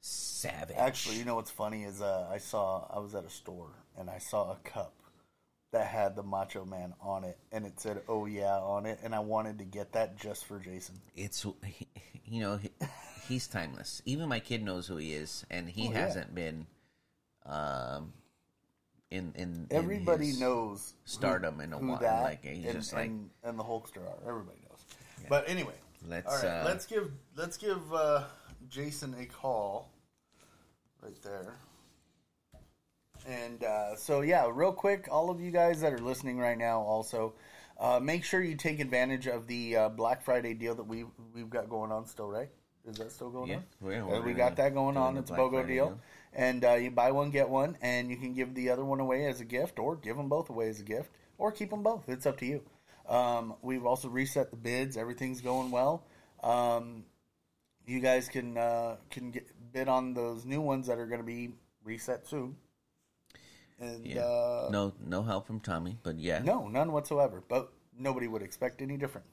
Savage. 0.00 0.76
Actually, 0.76 1.16
you 1.16 1.24
know 1.24 1.34
what's 1.34 1.50
funny 1.50 1.84
is 1.84 2.00
uh, 2.00 2.28
I 2.30 2.38
saw 2.38 2.86
I 2.94 3.00
was 3.00 3.14
at 3.14 3.24
a 3.24 3.30
store 3.30 3.70
and 3.98 4.08
I 4.08 4.18
saw 4.18 4.52
a 4.52 4.56
cup 4.62 4.92
that 5.70 5.86
had 5.86 6.16
the 6.16 6.22
Macho 6.22 6.64
Man 6.64 6.94
on 7.00 7.24
it, 7.24 7.38
and 7.52 7.66
it 7.66 7.78
said 7.80 8.02
"Oh 8.08 8.26
yeah" 8.26 8.58
on 8.58 8.86
it, 8.86 8.98
and 9.02 9.14
I 9.14 9.18
wanted 9.20 9.58
to 9.58 9.64
get 9.64 9.92
that 9.92 10.16
just 10.16 10.46
for 10.46 10.58
Jason. 10.58 10.96
it's 11.16 11.44
you 12.24 12.40
know 12.40 12.56
he- 12.56 12.70
he's 13.28 13.46
timeless. 13.46 14.00
Even 14.06 14.28
my 14.28 14.40
kid 14.40 14.62
knows 14.62 14.86
who 14.86 14.96
he 14.96 15.12
is, 15.12 15.44
and 15.50 15.68
he 15.68 15.88
Oh, 15.88 15.92
hasn't 15.92 16.34
been 16.34 16.66
um 17.46 18.12
in 19.10 19.32
in 19.36 19.66
in 19.70 19.76
Everybody 19.76 20.26
his 20.26 20.40
knows 20.40 20.94
who- 21.04 21.10
stardom 21.10 21.60
in 21.60 21.72
a 21.72 21.78
who 21.78 21.88
while. 21.88 21.98
that 22.00 22.22
Like 22.22 22.44
he's 22.44 22.64
and, 22.64 22.74
just 22.74 22.92
like 22.92 23.06
and, 23.08 23.30
and 23.44 23.58
the 23.58 23.64
Hulkster 23.64 23.98
are. 23.98 24.28
Everybody 24.28 24.58
knows. 24.68 24.84
But 25.28 25.48
anyway, 25.48 25.74
Let's, 26.06 26.26
all 26.28 26.36
right. 26.48 26.60
uh, 26.60 26.64
let's 26.64 26.86
give 26.86 27.10
let's 27.36 27.56
give 27.56 27.92
uh, 27.92 28.24
Jason 28.68 29.14
a 29.18 29.26
call 29.26 29.90
right 31.02 31.20
there. 31.22 31.54
And 33.28 33.62
uh, 33.62 33.94
so 33.96 34.22
yeah, 34.22 34.48
real 34.50 34.72
quick, 34.72 35.06
all 35.10 35.28
of 35.28 35.40
you 35.40 35.50
guys 35.50 35.82
that 35.82 35.92
are 35.92 35.98
listening 35.98 36.38
right 36.38 36.56
now, 36.56 36.80
also 36.80 37.34
uh, 37.78 38.00
make 38.00 38.24
sure 38.24 38.42
you 38.42 38.56
take 38.56 38.80
advantage 38.80 39.26
of 39.26 39.46
the 39.46 39.76
uh, 39.76 39.88
Black 39.90 40.22
Friday 40.22 40.54
deal 40.54 40.74
that 40.74 40.86
we 40.86 41.04
we've 41.34 41.50
got 41.50 41.68
going 41.68 41.92
on 41.92 42.06
still. 42.06 42.28
Right? 42.28 42.48
Is 42.86 42.96
that 42.96 43.12
still 43.12 43.28
going 43.28 43.50
Yeah, 43.50 43.56
on? 43.56 43.92
Uh, 43.92 44.06
we're 44.06 44.22
we 44.22 44.32
got 44.32 44.56
that 44.56 44.72
going 44.72 44.96
on. 44.96 45.18
It's 45.18 45.30
a 45.30 45.34
BOGO 45.34 45.50
Friday 45.50 45.74
deal. 45.74 45.86
deal. 45.88 46.00
And 46.32 46.64
uh, 46.64 46.74
you 46.74 46.90
buy 46.90 47.10
one, 47.10 47.30
get 47.30 47.48
one, 47.48 47.76
and 47.82 48.10
you 48.10 48.16
can 48.16 48.32
give 48.32 48.54
the 48.54 48.70
other 48.70 48.84
one 48.84 49.00
away 49.00 49.26
as 49.26 49.40
a 49.40 49.44
gift, 49.44 49.78
or 49.78 49.96
give 49.96 50.16
them 50.16 50.28
both 50.28 50.48
away 50.48 50.68
as 50.68 50.80
a 50.80 50.84
gift, 50.84 51.10
or 51.36 51.52
keep 51.52 51.70
them 51.70 51.82
both. 51.82 52.08
It's 52.08 52.24
up 52.26 52.38
to 52.38 52.46
you. 52.46 52.62
Um, 53.08 53.54
we've 53.62 53.84
also 53.84 54.08
reset 54.08 54.50
the 54.50 54.56
bids. 54.56 54.96
Everything's 54.96 55.40
going 55.42 55.70
well. 55.70 56.04
Um, 56.42 57.04
you 57.86 58.00
guys 58.00 58.28
can 58.28 58.56
uh, 58.56 58.96
can 59.10 59.30
get 59.32 59.48
bid 59.72 59.88
on 59.88 60.14
those 60.14 60.46
new 60.46 60.60
ones 60.60 60.86
that 60.86 60.98
are 60.98 61.06
going 61.06 61.20
to 61.20 61.26
be 61.26 61.50
reset 61.84 62.26
soon. 62.26 62.56
And 63.80 64.04
yeah. 64.04 64.22
uh, 64.22 64.68
no 64.72 64.92
no 65.04 65.22
help 65.22 65.46
from 65.46 65.60
Tommy, 65.60 65.98
but 66.02 66.18
yeah, 66.18 66.40
no, 66.40 66.66
none 66.66 66.90
whatsoever. 66.92 67.42
But 67.46 67.72
nobody 67.96 68.26
would 68.26 68.42
expect 68.42 68.82
any 68.82 68.96
different. 68.96 69.26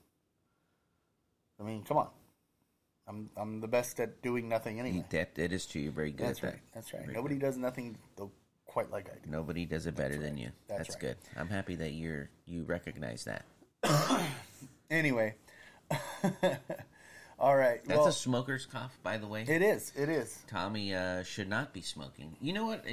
I 1.59 1.63
mean, 1.63 1.83
come 1.83 1.97
on. 1.97 2.09
I'm 3.07 3.29
I'm 3.37 3.61
the 3.61 3.67
best 3.67 3.99
at 3.99 4.21
doing 4.21 4.49
nothing 4.49 4.79
anyway. 4.79 5.05
That, 5.09 5.35
that 5.35 5.51
is 5.51 5.65
true. 5.65 5.81
You're 5.81 5.91
very 5.91 6.11
good 6.11 6.27
That's 6.27 6.39
at 6.39 6.43
that. 6.43 6.51
right. 6.51 6.61
That's 6.73 6.93
right. 6.93 7.03
Very 7.03 7.13
Nobody 7.13 7.37
does 7.37 7.57
nothing 7.57 7.97
though 8.15 8.31
quite 8.65 8.91
like 8.91 9.09
I 9.09 9.15
do. 9.23 9.29
Nobody 9.29 9.65
does 9.65 9.85
it 9.87 9.95
better 9.95 10.17
than 10.17 10.37
you. 10.37 10.49
That's 10.67 10.79
That's, 10.79 10.89
right. 10.95 11.01
good. 11.01 11.17
I'm 11.37 11.49
happy 11.49 11.75
that 11.75 11.93
you're 11.93 12.29
you 12.45 12.63
recognize 12.63 13.25
that. 13.25 13.45
Anyway. 14.91 15.35
All 17.39 17.55
right. 17.55 17.83
That's 17.85 17.97
well, 17.97 18.07
a 18.07 18.13
smoker's 18.13 18.65
cough, 18.65 18.97
by 19.03 19.17
the 19.17 19.27
way. 19.27 19.43
it 19.47 19.61
is. 19.61 19.91
It 19.95 20.09
is. 20.09 20.37
Tommy 20.47 20.93
uh, 20.93 21.23
should 21.23 21.49
not 21.49 21.73
be 21.73 21.81
smoking. 21.81 22.35
You 22.39 22.53
know 22.53 22.65
what? 22.67 22.85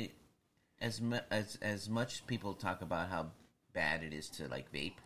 As 0.82 1.00
mu- 1.00 1.26
as 1.30 1.56
as 1.62 1.88
much 1.88 2.26
people 2.26 2.54
talk 2.54 2.82
about 2.82 3.08
how 3.08 3.30
bad 3.72 4.02
it 4.02 4.12
is 4.12 4.28
to 4.30 4.48
like 4.48 4.70
vape, 4.72 4.96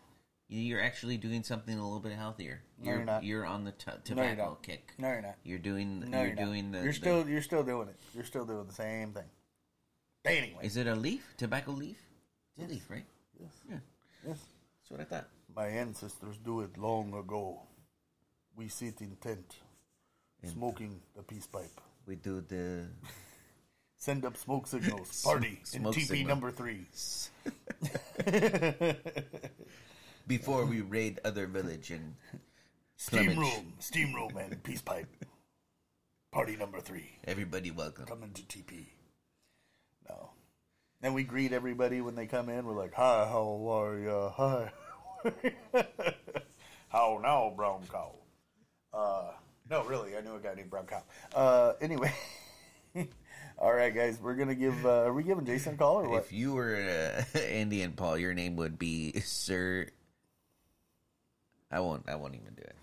you're 0.49 0.81
actually 0.81 1.17
doing 1.17 1.43
something 1.43 1.77
a 1.77 1.83
little 1.83 1.99
bit 1.99 2.13
healthier. 2.13 2.63
You're 2.81 2.95
you're 2.95 3.05
not. 3.05 3.23
you're 3.23 3.45
on 3.45 3.63
the 3.63 3.71
t- 3.73 3.91
tobacco 4.03 4.43
not. 4.49 4.63
kick. 4.63 4.93
No, 4.97 5.07
you're 5.09 5.21
not. 5.21 5.35
You're 5.43 5.59
doing. 5.59 6.09
No, 6.09 6.17
you're, 6.17 6.27
you're, 6.27 6.35
doing 6.35 6.71
the. 6.71 6.79
You're 6.79 6.87
the- 6.87 6.93
still. 6.93 7.29
You're 7.29 7.41
still 7.43 7.63
doing 7.63 7.89
it. 7.89 7.95
You're 8.15 8.23
still 8.25 8.43
doing 8.43 8.65
the 8.65 8.73
same 8.73 9.13
thing. 9.13 9.29
Anyway. 10.25 10.59
Is 10.63 10.75
it 10.77 10.87
a 10.87 10.95
leaf? 10.95 11.23
Tobacco 11.37 11.71
leaf? 11.71 12.01
It's 12.57 12.65
a 12.65 12.73
leaf, 12.73 12.89
right? 12.89 13.05
Yes. 13.39 13.51
Yeah, 13.69 13.77
Yes. 14.27 14.39
that's 14.79 14.89
what 14.89 14.99
I 14.99 15.03
thought. 15.03 15.29
My 15.55 15.67
ancestors 15.67 16.37
do 16.43 16.61
it 16.61 16.75
long 16.77 17.13
ago. 17.13 17.61
We 18.55 18.67
sit 18.67 18.99
in 19.01 19.15
tent, 19.21 19.55
smoking 20.43 20.99
the 21.15 21.21
peace 21.21 21.45
pipe. 21.45 21.79
We 22.07 22.15
do 22.15 22.41
the 22.41 22.87
Send 23.97 24.25
up 24.25 24.37
smoke 24.37 24.67
signals. 24.67 25.21
Party 25.25 25.59
in 25.73 25.83
TP 25.83 26.05
signal. 26.05 26.27
number 26.27 26.51
three. 26.51 26.85
before 30.27 30.65
we 30.65 30.81
raid 30.81 31.19
other 31.25 31.47
village 31.47 31.91
and 31.91 32.15
Steam 32.95 33.31
Plumage. 33.31 33.37
room, 33.37 33.73
steam 33.79 34.13
room, 34.13 34.37
and 34.37 34.61
peace 34.63 34.81
pipe. 34.81 35.07
Party 36.31 36.55
number 36.55 36.79
three. 36.79 37.09
everybody 37.25 37.71
welcome. 37.71 38.05
Coming 38.05 38.31
to 38.33 38.41
TP. 38.43 38.85
No. 40.07 40.31
And 41.01 41.13
we 41.15 41.23
greet 41.23 41.53
everybody 41.53 42.01
when 42.01 42.15
they 42.15 42.27
come 42.27 42.49
in. 42.49 42.65
We're 42.65 42.75
like, 42.75 42.93
"Hi, 42.93 43.27
how 43.27 43.67
are 43.71 43.97
ya? 43.97 44.29
Hi." 44.29 44.71
how 46.89 47.19
now, 47.21 47.53
brown 47.55 47.83
cow? 47.91 48.13
Uh, 48.93 49.31
no, 49.69 49.83
really, 49.83 50.15
I 50.17 50.21
knew 50.21 50.35
a 50.35 50.39
guy 50.39 50.53
named 50.55 50.69
Brown 50.69 50.85
Cow. 50.85 51.03
Uh, 51.35 51.73
anyway. 51.81 52.13
All 53.59 53.73
right, 53.73 53.93
guys, 53.93 54.19
we're 54.21 54.35
gonna 54.35 54.55
give. 54.55 54.85
Uh, 54.85 55.05
are 55.05 55.13
we 55.13 55.23
giving 55.23 55.45
Jason 55.45 55.73
a 55.73 55.77
call 55.77 56.01
or 56.01 56.09
what? 56.09 56.23
If 56.23 56.31
you 56.31 56.53
were 56.53 56.75
uh, 56.75 57.39
Indian 57.49 57.93
Paul, 57.93 58.17
your 58.17 58.33
name 58.33 58.55
would 58.57 58.77
be 58.77 59.19
Sir 59.21 59.87
I 61.71 61.79
won't. 61.79 62.07
I 62.07 62.15
won't 62.15 62.35
even 62.35 62.53
do 62.53 62.61
it. 62.61 62.75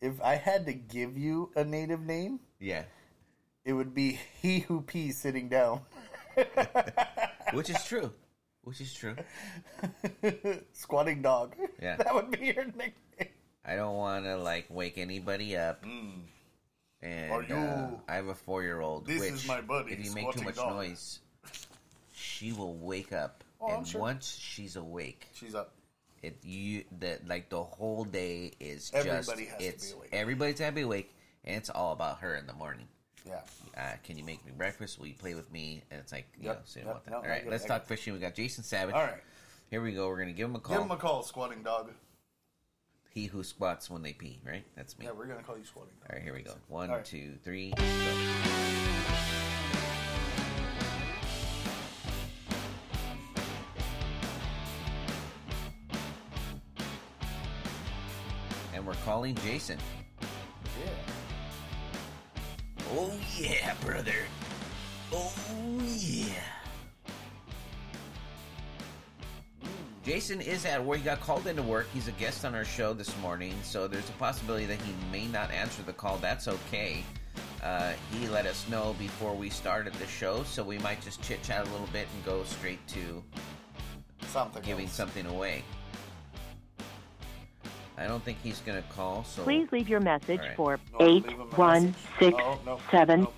If 0.00 0.20
I 0.20 0.34
had 0.34 0.66
to 0.66 0.72
give 0.72 1.16
you 1.16 1.50
a 1.54 1.64
native 1.64 2.00
name, 2.00 2.40
Yeah, 2.58 2.84
it 3.64 3.72
would 3.72 3.94
be 3.94 4.18
he 4.40 4.60
who 4.60 4.80
pees 4.80 5.18
sitting 5.18 5.48
down. 5.48 5.80
which 7.52 7.70
is 7.70 7.82
true. 7.84 8.12
Which 8.62 8.80
is 8.80 8.92
true. 8.92 9.16
Squatting 10.72 11.22
dog. 11.22 11.54
Yeah. 11.80 11.96
That 11.96 12.14
would 12.14 12.30
be 12.30 12.46
your 12.46 12.64
nickname. 12.64 13.28
I 13.64 13.76
don't 13.76 13.96
want 13.96 14.24
to 14.24 14.36
like 14.36 14.66
wake 14.68 14.98
anybody 14.98 15.56
up. 15.56 15.84
And 17.04 17.30
Are 17.30 17.42
you- 17.42 17.54
uh, 17.54 17.90
I 18.08 18.14
have 18.14 18.28
a 18.28 18.34
four-year-old. 18.34 19.06
This 19.06 19.20
which, 19.20 19.32
is 19.32 19.46
my 19.46 19.60
buddy, 19.60 19.92
If 19.92 20.04
you 20.04 20.12
make 20.12 20.32
too 20.32 20.42
much 20.42 20.56
noise, 20.56 21.20
she 22.12 22.52
will 22.52 22.74
wake 22.76 23.12
up. 23.12 23.44
Oh, 23.60 23.76
and 23.76 23.86
sure. 23.86 24.00
once 24.00 24.36
she's 24.40 24.76
awake, 24.76 25.28
She's 25.34 25.54
up. 25.54 25.72
it 26.22 26.36
you 26.42 26.84
that 27.00 27.26
like 27.28 27.48
the 27.50 27.62
whole 27.62 28.04
day 28.04 28.52
is 28.58 28.90
Everybody 28.94 29.18
just 29.18 29.30
has 29.30 29.38
to 29.38 29.58
be 29.58 29.64
it's 29.66 29.92
awake. 29.92 30.08
everybody's 30.12 30.56
to 30.56 30.72
be 30.72 30.80
awake, 30.82 31.14
and 31.44 31.56
it's 31.56 31.70
all 31.70 31.92
about 31.92 32.18
her 32.20 32.34
in 32.36 32.46
the 32.46 32.52
morning. 32.54 32.88
Yeah. 33.26 33.40
Uh, 33.76 33.92
can 34.02 34.18
you 34.18 34.24
make 34.24 34.44
me 34.44 34.52
breakfast? 34.56 34.98
Will 34.98 35.06
you 35.06 35.14
play 35.14 35.34
with 35.34 35.50
me? 35.52 35.82
And 35.90 35.98
it's 36.00 36.12
like, 36.12 36.26
you 36.38 36.46
Yep, 36.48 36.56
know, 36.56 36.62
so 36.64 36.80
you 36.80 36.86
yep, 36.86 36.94
want 36.94 37.04
that. 37.06 37.10
no, 37.10 37.16
all 37.18 37.22
right, 37.26 37.48
let's 37.48 37.64
talk 37.64 37.84
fishing. 37.86 38.12
We 38.12 38.18
got 38.18 38.34
Jason 38.34 38.64
Savage. 38.64 38.94
All 38.94 39.02
right. 39.02 39.22
Here 39.70 39.80
we 39.82 39.92
go. 39.92 40.08
We're 40.08 40.18
gonna 40.18 40.32
give 40.32 40.48
him 40.48 40.56
a 40.56 40.60
call. 40.60 40.76
Give 40.76 40.84
him 40.84 40.90
a 40.90 40.96
call, 40.96 41.22
squatting 41.22 41.62
dog. 41.62 41.90
He 43.14 43.26
who 43.26 43.44
squats 43.44 43.88
when 43.88 44.02
they 44.02 44.12
pee. 44.12 44.40
Right? 44.44 44.64
That's 44.76 44.98
me. 44.98 45.06
Yeah, 45.06 45.12
we're 45.12 45.26
gonna 45.26 45.42
call 45.42 45.56
you 45.56 45.64
squatting. 45.64 45.92
All 46.10 46.16
right, 46.16 46.22
here 46.22 46.34
we 46.34 46.42
go. 46.42 46.54
One, 46.68 46.90
right. 46.90 47.04
two, 47.04 47.34
three. 47.44 47.70
Go. 47.70 47.82
And 58.74 58.84
we're 58.84 58.94
calling 59.04 59.36
Jason. 59.36 59.78
Yeah. 60.20 60.90
Oh 62.96 63.12
yeah, 63.38 63.74
brother. 63.80 64.26
Oh 65.12 65.32
yeah. 65.84 66.53
Jason 70.04 70.40
is 70.40 70.66
at 70.66 70.84
work. 70.84 70.98
He 70.98 71.04
got 71.04 71.20
called 71.20 71.46
into 71.46 71.62
work. 71.62 71.86
He's 71.94 72.08
a 72.08 72.12
guest 72.12 72.44
on 72.44 72.54
our 72.54 72.64
show 72.64 72.92
this 72.92 73.16
morning, 73.20 73.54
so 73.62 73.88
there's 73.88 74.08
a 74.10 74.12
possibility 74.14 74.66
that 74.66 74.78
he 74.82 74.92
may 75.10 75.26
not 75.26 75.50
answer 75.50 75.82
the 75.82 75.94
call. 75.94 76.18
That's 76.18 76.46
okay. 76.46 77.02
Uh, 77.62 77.94
he 78.12 78.28
let 78.28 78.44
us 78.44 78.68
know 78.68 78.94
before 78.98 79.34
we 79.34 79.48
started 79.48 79.94
the 79.94 80.06
show, 80.06 80.42
so 80.42 80.62
we 80.62 80.78
might 80.78 81.00
just 81.00 81.22
chit 81.22 81.42
chat 81.42 81.66
a 81.66 81.70
little 81.70 81.88
bit 81.92 82.06
and 82.14 82.24
go 82.24 82.44
straight 82.44 82.86
to 82.88 83.22
Something. 84.26 84.62
giving 84.62 84.84
else. 84.84 84.94
something 84.94 85.24
away. 85.26 85.64
I 87.96 88.06
don't 88.06 88.22
think 88.22 88.38
he's 88.42 88.60
gonna 88.60 88.82
call, 88.94 89.24
so 89.24 89.42
Please 89.44 89.68
leave 89.72 89.88
your 89.88 90.00
message 90.00 90.40
All 90.40 90.46
right. 90.46 90.56
for 90.56 90.80
No, 91.00 91.06
eight 91.06 91.26
leave 91.26 91.38
him 91.38 91.40
a 91.40 91.44
one 91.56 91.86
message. 91.86 91.96
six 92.18 92.36
Oh, 92.42 92.58
no, 92.66 92.78
seven. 92.90 93.20
no. 93.22 93.32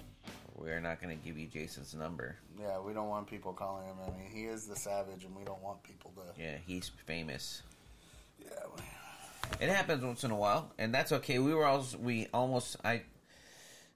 We're 0.56 0.80
not 0.80 1.00
gonna 1.00 1.16
give 1.16 1.38
you 1.38 1.46
Jason's 1.46 1.94
number. 1.94 2.36
Yeah, 2.58 2.80
we 2.80 2.92
don't 2.92 3.08
want 3.08 3.26
people 3.26 3.52
calling 3.52 3.86
him. 3.86 3.96
I 4.06 4.10
mean, 4.10 4.30
he 4.32 4.44
is 4.44 4.66
the 4.66 4.76
savage, 4.76 5.24
and 5.24 5.36
we 5.36 5.44
don't 5.44 5.62
want 5.62 5.82
people 5.82 6.12
to. 6.16 6.42
Yeah, 6.42 6.56
he's 6.66 6.90
famous. 7.06 7.62
Yeah. 8.38 8.48
It 9.60 9.68
happens 9.68 10.04
once 10.04 10.24
in 10.24 10.30
a 10.30 10.36
while, 10.36 10.72
and 10.78 10.92
that's 10.92 11.12
okay. 11.12 11.38
We 11.38 11.54
were 11.54 11.64
all 11.64 11.86
we 12.02 12.26
almost, 12.34 12.76
I 12.84 13.02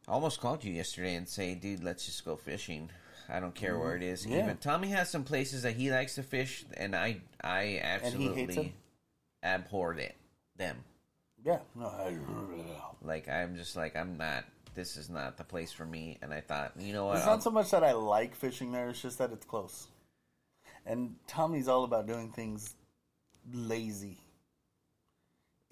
almost 0.07 0.41
called 0.41 0.65
you 0.65 0.73
yesterday 0.73 1.15
and 1.15 1.29
say, 1.29 1.55
dude, 1.55 1.83
let's 1.83 2.07
just 2.07 2.25
go 2.25 2.37
fishing. 2.37 2.91
I 3.29 3.41
don't 3.41 3.55
care 3.55 3.79
where 3.79 3.97
it 3.97 4.03
is. 4.03 4.23
Mm-hmm. 4.23 4.33
Yeah. 4.33 4.45
Even 4.45 4.57
Tommy 4.57 4.89
has 4.89 5.11
some 5.11 5.25
places 5.25 5.63
that 5.63 5.75
he 5.75 5.91
likes 5.91 6.17
to 6.17 6.23
fish, 6.23 6.65
and 6.77 6.97
I, 6.97 7.19
I 7.43 7.81
absolutely 7.83 8.75
abhorred 9.43 9.99
it. 9.99 10.17
Them, 10.57 10.85
Yeah. 11.45 11.59
No. 11.75 11.87
I, 11.87 12.17
like 13.03 13.29
I'm 13.29 13.57
just 13.57 13.77
like 13.77 13.97
I'm 13.97 14.17
not. 14.17 14.45
This 14.75 14.97
is 14.97 15.11
not 15.11 15.37
the 15.37 15.45
place 15.45 15.73
for 15.73 15.85
me. 15.85 16.19
And 16.23 16.33
I 16.33 16.41
thought, 16.41 16.73
you 16.79 16.93
know 16.93 17.07
what? 17.07 17.17
It's 17.17 17.27
I'll- 17.27 17.35
not 17.35 17.43
so 17.43 17.51
much 17.51 17.71
that 17.71 17.83
I 17.83 17.93
like 17.93 18.35
fishing 18.35 18.73
there; 18.73 18.89
it's 18.91 19.03
just 19.03 19.19
that 19.19 19.33
it's 19.33 19.47
close. 19.47 19.89
And 20.87 21.17
Tommy's 21.27 21.69
all 21.69 21.85
about 21.85 22.07
doing 22.07 22.31
things 22.31 22.75
lazy. 23.53 24.19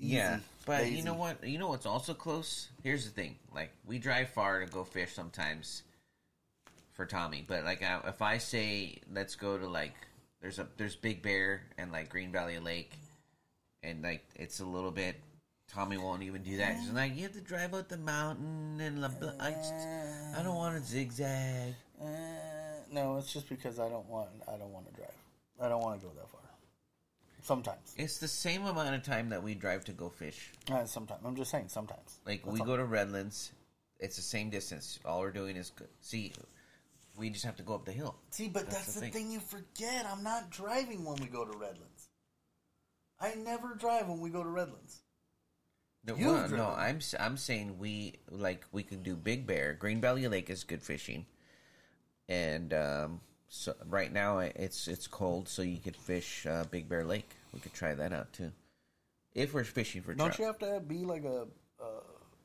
Yeah, 0.01 0.37
Easy, 0.37 0.45
but 0.65 0.91
you 0.93 1.03
know 1.03 1.15
what? 1.15 1.43
You 1.43 1.59
know 1.59 1.69
what's 1.69 1.87
also 1.87 2.15
close? 2.15 2.69
Here's 2.85 3.05
the 3.05 3.11
thing: 3.11 3.37
like 3.55 3.71
we 3.87 3.99
drive 3.99 4.29
far 4.31 4.65
to 4.65 4.71
go 4.71 4.85
fish 4.85 5.13
sometimes 5.13 5.83
for 6.93 7.05
Tommy, 7.05 7.45
but 7.47 7.65
like 7.65 7.83
I, 7.83 8.01
if 8.07 8.23
I 8.23 8.39
say 8.39 8.99
let's 9.13 9.35
go 9.35 9.59
to 9.59 9.67
like 9.67 9.95
there's 10.41 10.59
a 10.61 10.69
there's 10.77 10.95
Big 10.95 11.21
Bear 11.23 11.63
and 11.79 11.91
like 11.91 12.11
Green 12.11 12.31
Valley 12.31 12.59
Lake, 12.61 12.93
and 13.83 14.03
like 14.03 14.25
it's 14.37 14.61
a 14.61 14.65
little 14.65 14.93
bit. 14.93 15.17
Tommy 15.73 15.99
won't 15.99 16.23
even 16.23 16.43
do 16.43 16.57
that. 16.57 16.77
He's 16.77 16.91
like, 16.91 17.15
you 17.15 17.23
have 17.25 17.33
to 17.35 17.41
drive 17.41 17.75
up 17.75 17.89
the 17.89 17.99
mountain 17.99 18.81
and 18.81 18.97
blah, 18.97 19.09
blah. 19.09 19.33
I 19.39 19.51
just 19.51 19.75
I 20.37 20.43
don't 20.43 20.57
want 20.57 20.77
to 20.77 20.83
zigzag. 20.83 21.75
Uh, 22.01 22.07
no, 22.91 23.19
it's 23.19 23.33
just 23.33 23.49
because 23.49 23.79
I 23.79 23.89
don't 23.89 24.09
want. 24.09 24.31
I 24.47 24.57
don't 24.57 24.73
want 24.73 24.87
to 24.89 24.93
drive. 24.95 25.13
I 25.61 25.69
don't 25.69 25.83
want 25.83 26.01
to 26.01 26.07
go 26.07 26.13
that 26.15 26.29
far. 26.31 26.41
Sometimes. 27.43 27.95
It's 27.97 28.19
the 28.19 28.29
same 28.29 28.65
amount 28.67 28.95
of 28.95 29.03
time 29.03 29.29
that 29.31 29.43
we 29.43 29.55
drive 29.55 29.85
to 29.87 29.93
go 29.93 30.09
fish. 30.09 30.51
Uh, 30.71 30.85
sometimes. 30.87 31.21
I'm 31.25 31.37
just 31.37 31.51
saying. 31.51 31.69
Sometimes. 31.69 32.19
Like 32.27 32.43
That's 32.43 32.53
we 32.55 32.61
all. 32.61 32.67
go 32.67 32.77
to 32.77 32.85
Redlands, 32.85 33.53
it's 33.99 34.17
the 34.17 34.23
same 34.23 34.51
distance. 34.51 34.99
All 35.05 35.21
we're 35.21 35.31
doing 35.31 35.57
is 35.57 35.71
go- 35.71 35.87
see. 36.01 36.33
We 37.17 37.31
just 37.31 37.45
have 37.45 37.57
to 37.57 37.63
go 37.65 37.75
up 37.75 37.85
the 37.85 37.93
hill. 37.93 38.17
See, 38.31 38.49
but 38.49 38.65
That's 38.67 38.77
that's, 38.77 38.95
the 38.95 39.01
the 39.01 39.07
thing. 39.07 39.13
thing. 39.13 39.33
you 39.33 39.41
forget. 39.41 40.07
I'm 40.07 40.23
not 40.23 40.51
driving 40.51 41.05
when 41.05 41.17
we 41.17 41.27
go 41.27 41.45
to 41.45 41.51
Redlands. 41.51 42.09
I 43.21 43.35
never 43.35 43.75
drive 43.75 44.09
when 44.09 44.21
we 44.21 44.31
go 44.31 44.43
to 44.45 44.49
Redlands. 44.49 45.01
No, 46.09 46.15
well, 46.33 46.49
no. 46.49 46.67
I'm 46.69 47.01
I'm 47.21 47.37
saying 47.37 47.79
we 47.79 48.15
like 48.31 48.65
we 48.73 48.83
could 48.83 49.03
do 49.03 49.15
Big 49.15 49.47
Bear. 49.47 49.75
Green 49.75 50.01
Valley 50.01 50.27
Lake 50.29 50.49
is 50.51 50.65
good 50.65 50.83
fishing, 50.83 51.27
and 52.29 52.73
um, 52.75 53.21
so 53.49 53.75
right 53.87 54.13
now 54.13 54.39
it's 54.39 54.89
it's 54.89 55.07
cold, 55.07 55.49
so 55.49 55.63
you 55.63 55.79
could 55.79 55.97
fish 55.97 56.47
uh, 56.47 56.65
Big 56.71 56.89
Bear 56.89 57.05
Lake. 57.05 57.29
We 57.53 57.61
could 57.61 57.73
try 57.75 57.95
that 57.95 58.13
out 58.13 58.33
too, 58.33 58.53
if 59.35 59.55
we're 59.55 59.65
fishing 59.65 60.03
for 60.03 60.15
Don't 60.15 60.33
trout. 60.33 60.39
you 60.39 60.45
have 60.47 60.59
to 60.59 60.81
be 60.81 61.05
like 61.05 61.25
a? 61.25 61.43
Uh, 61.81 61.85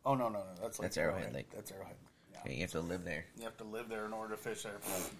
oh 0.05 0.15
no 0.15 0.29
no 0.29 0.39
no. 0.39 0.43
That's 0.61 0.79
like 0.79 0.87
That's 0.87 0.97
Arrowhead 0.97 1.33
Lake. 1.33 1.49
That's 1.53 1.71
Arrowhead. 1.71 1.95
Yeah. 2.31 2.39
Yeah, 2.45 2.51
you 2.53 2.61
have 2.61 2.71
to 2.71 2.81
live 2.81 3.03
there. 3.05 3.25
You 3.37 3.43
have 3.45 3.57
to 3.57 3.63
live 3.63 3.89
there 3.89 4.05
in 4.05 4.13
order 4.13 4.35
to 4.35 4.41
fish 4.41 4.63
there. 4.63 4.73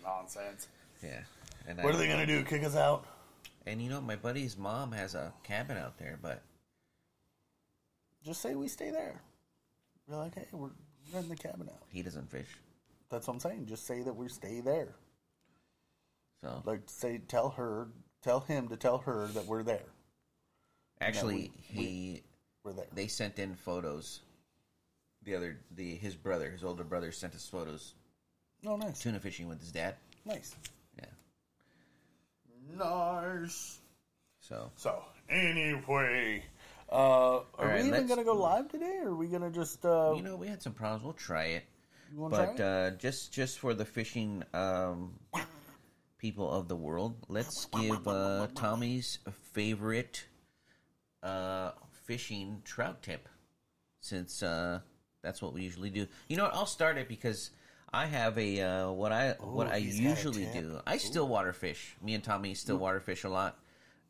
Nonsense. 0.04 0.68
Yeah, 1.04 1.20
and 1.68 1.78
What 1.80 1.94
I- 1.94 1.96
are 1.96 1.98
they 1.98 2.08
gonna 2.08 2.26
do? 2.26 2.44
Kick 2.44 2.64
us 2.64 2.76
out? 2.76 3.06
And 3.66 3.82
you 3.82 3.90
know, 3.90 4.02
my 4.02 4.16
buddy's 4.18 4.58
mom 4.58 4.92
has 4.92 5.16
a 5.16 5.34
cabin 5.44 5.78
out 5.78 5.98
there, 5.98 6.20
but 6.22 6.42
Just 8.24 8.42
say 8.42 8.56
we 8.56 8.68
stay 8.68 8.90
there. 8.92 9.22
We're 10.08 10.18
like, 10.18 10.36
hey, 10.36 10.48
we're 10.52 10.70
renting 11.14 11.30
the 11.30 11.36
cabin 11.38 11.70
out. 11.70 11.82
he 11.90 12.02
doesn't 12.02 12.30
fish. 12.30 12.48
That's 13.10 13.28
what 13.28 13.36
I'm 13.36 13.40
saying. 13.40 13.66
Just 13.68 13.86
say 13.86 14.02
that 14.02 14.16
we 14.16 14.28
stay 14.30 14.60
there. 14.62 14.96
So 16.42 16.62
Like, 16.66 16.82
say, 16.88 17.20
tell 17.28 17.50
her, 17.52 17.88
tell 18.22 18.40
him 18.42 18.68
to 18.70 18.78
tell 18.78 18.98
her 19.00 19.28
that 19.28 19.46
we're 19.46 19.64
there. 19.64 19.86
actually, 21.02 21.36
we- 21.36 21.52
he 21.62 22.24
We're 22.64 22.74
there. 22.74 22.88
they 22.94 23.08
sent 23.08 23.40
in 23.40 23.56
photos. 23.56 24.22
The 25.24 25.36
other, 25.36 25.60
the 25.72 25.96
his 25.96 26.16
brother, 26.16 26.50
his 26.52 26.64
older 26.66 26.84
brother, 26.84 27.12
sent 27.14 27.34
us 27.36 27.48
photos 27.48 27.94
Oh, 28.66 28.76
nice, 28.78 29.00
tuna 29.02 29.20
fishing 29.22 29.48
with 29.48 29.60
his 29.62 29.72
dad. 29.72 29.96
nice, 30.26 30.54
Yeah. 30.98 31.06
nice. 32.76 33.80
So 34.42 34.72
So, 34.76 35.04
anyway, 35.30 36.44
uh, 36.94 37.44
are 37.58 37.68
right, 37.68 37.82
we 37.82 37.88
even 37.88 38.08
gonna 38.08 38.24
go 38.24 38.36
live 38.36 38.70
today, 38.70 39.00
or 39.02 39.10
are 39.10 39.16
we 39.16 39.28
gonna 39.28 39.50
just? 39.50 39.84
Uh, 39.84 40.14
you 40.16 40.22
know, 40.22 40.36
we 40.36 40.48
had 40.48 40.62
some 40.62 40.74
problems. 40.74 41.04
We'll 41.04 41.14
try 41.14 41.46
it, 41.46 41.64
but 42.16 42.30
try 42.30 42.54
it? 42.54 42.60
uh, 42.62 42.92
just 42.98 43.34
just 43.34 43.58
for 43.58 43.74
the 43.74 43.84
fishing 43.84 44.44
um, 44.54 45.14
people 46.20 46.50
of 46.52 46.68
the 46.68 46.76
world, 46.76 47.16
let's 47.30 47.66
give 47.66 48.08
uh, 48.08 48.48
Tommy's 48.54 49.18
favorite 49.54 50.26
uh, 51.24 51.72
fishing 52.06 52.62
trout 52.64 53.02
tip, 53.02 53.28
since 54.00 54.44
uh, 54.44 54.80
that's 55.24 55.42
what 55.42 55.52
we 55.54 55.64
usually 55.64 55.90
do. 55.90 56.06
You 56.28 56.38
know, 56.38 56.44
what? 56.44 56.54
I'll 56.54 56.66
start 56.66 56.98
it 56.98 57.08
because. 57.08 57.52
I 57.96 58.08
have 58.08 58.40
a 58.40 58.60
uh, 58.60 58.90
what 58.90 59.12
I 59.12 59.34
what 59.40 59.68
I 59.68 59.78
he's 59.78 60.00
got 60.00 60.06
a 60.06 60.10
usually 60.10 60.48
do. 60.52 60.82
I 60.88 60.98
still 60.98 61.28
water 61.28 61.54
fish. 61.54 61.96
Me 62.02 62.16
and 62.16 62.24
Tommy 62.24 62.56
still 62.56 62.78
water 62.78 63.00
fish 63.00 63.24
a 63.24 63.30
lot. 63.30 63.60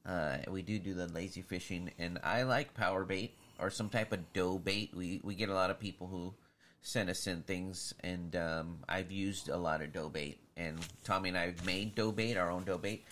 Uh, 0.05 0.37
we 0.49 0.61
do 0.61 0.79
do 0.79 0.93
the 0.93 1.07
lazy 1.07 1.41
fishing, 1.41 1.91
and 1.97 2.19
I 2.23 2.43
like 2.43 2.73
power 2.73 3.05
bait 3.05 3.35
or 3.59 3.69
some 3.69 3.89
type 3.89 4.11
of 4.11 4.33
dough 4.33 4.57
bait. 4.57 4.91
We 4.95 5.21
we 5.23 5.35
get 5.35 5.49
a 5.49 5.53
lot 5.53 5.69
of 5.69 5.79
people 5.79 6.07
who 6.07 6.33
send 6.81 7.09
us 7.09 7.25
in 7.27 7.43
things, 7.43 7.93
and 8.01 8.35
um, 8.35 8.79
I've 8.89 9.11
used 9.11 9.47
a 9.49 9.57
lot 9.57 9.81
of 9.81 9.93
dough 9.93 10.09
bait. 10.09 10.39
And 10.57 10.77
Tommy 11.03 11.29
and 11.29 11.37
I 11.37 11.45
have 11.47 11.65
made 11.65 11.95
dough 11.95 12.11
bait, 12.11 12.35
our 12.37 12.51
own 12.51 12.63
dough 12.65 12.77
bait, 12.77 13.05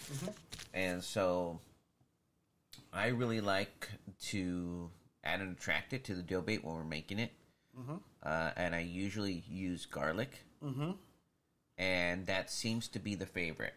and 0.73 1.03
so 1.03 1.59
I 2.93 3.07
really 3.07 3.41
like 3.41 3.87
to 4.31 4.89
add 5.23 5.39
and 5.39 5.55
attract 5.57 5.93
it 5.93 6.03
to 6.05 6.15
the 6.15 6.21
dough 6.21 6.41
bait 6.41 6.63
when 6.63 6.75
we're 6.75 6.83
making 6.83 7.19
it. 7.19 7.31
Uh, 8.21 8.51
and 8.57 8.75
I 8.75 8.81
usually 8.81 9.43
use 9.49 9.85
garlic, 9.85 10.43
and 11.77 12.25
that 12.27 12.51
seems 12.51 12.87
to 12.89 12.99
be 12.99 13.15
the 13.15 13.25
favorite. 13.25 13.73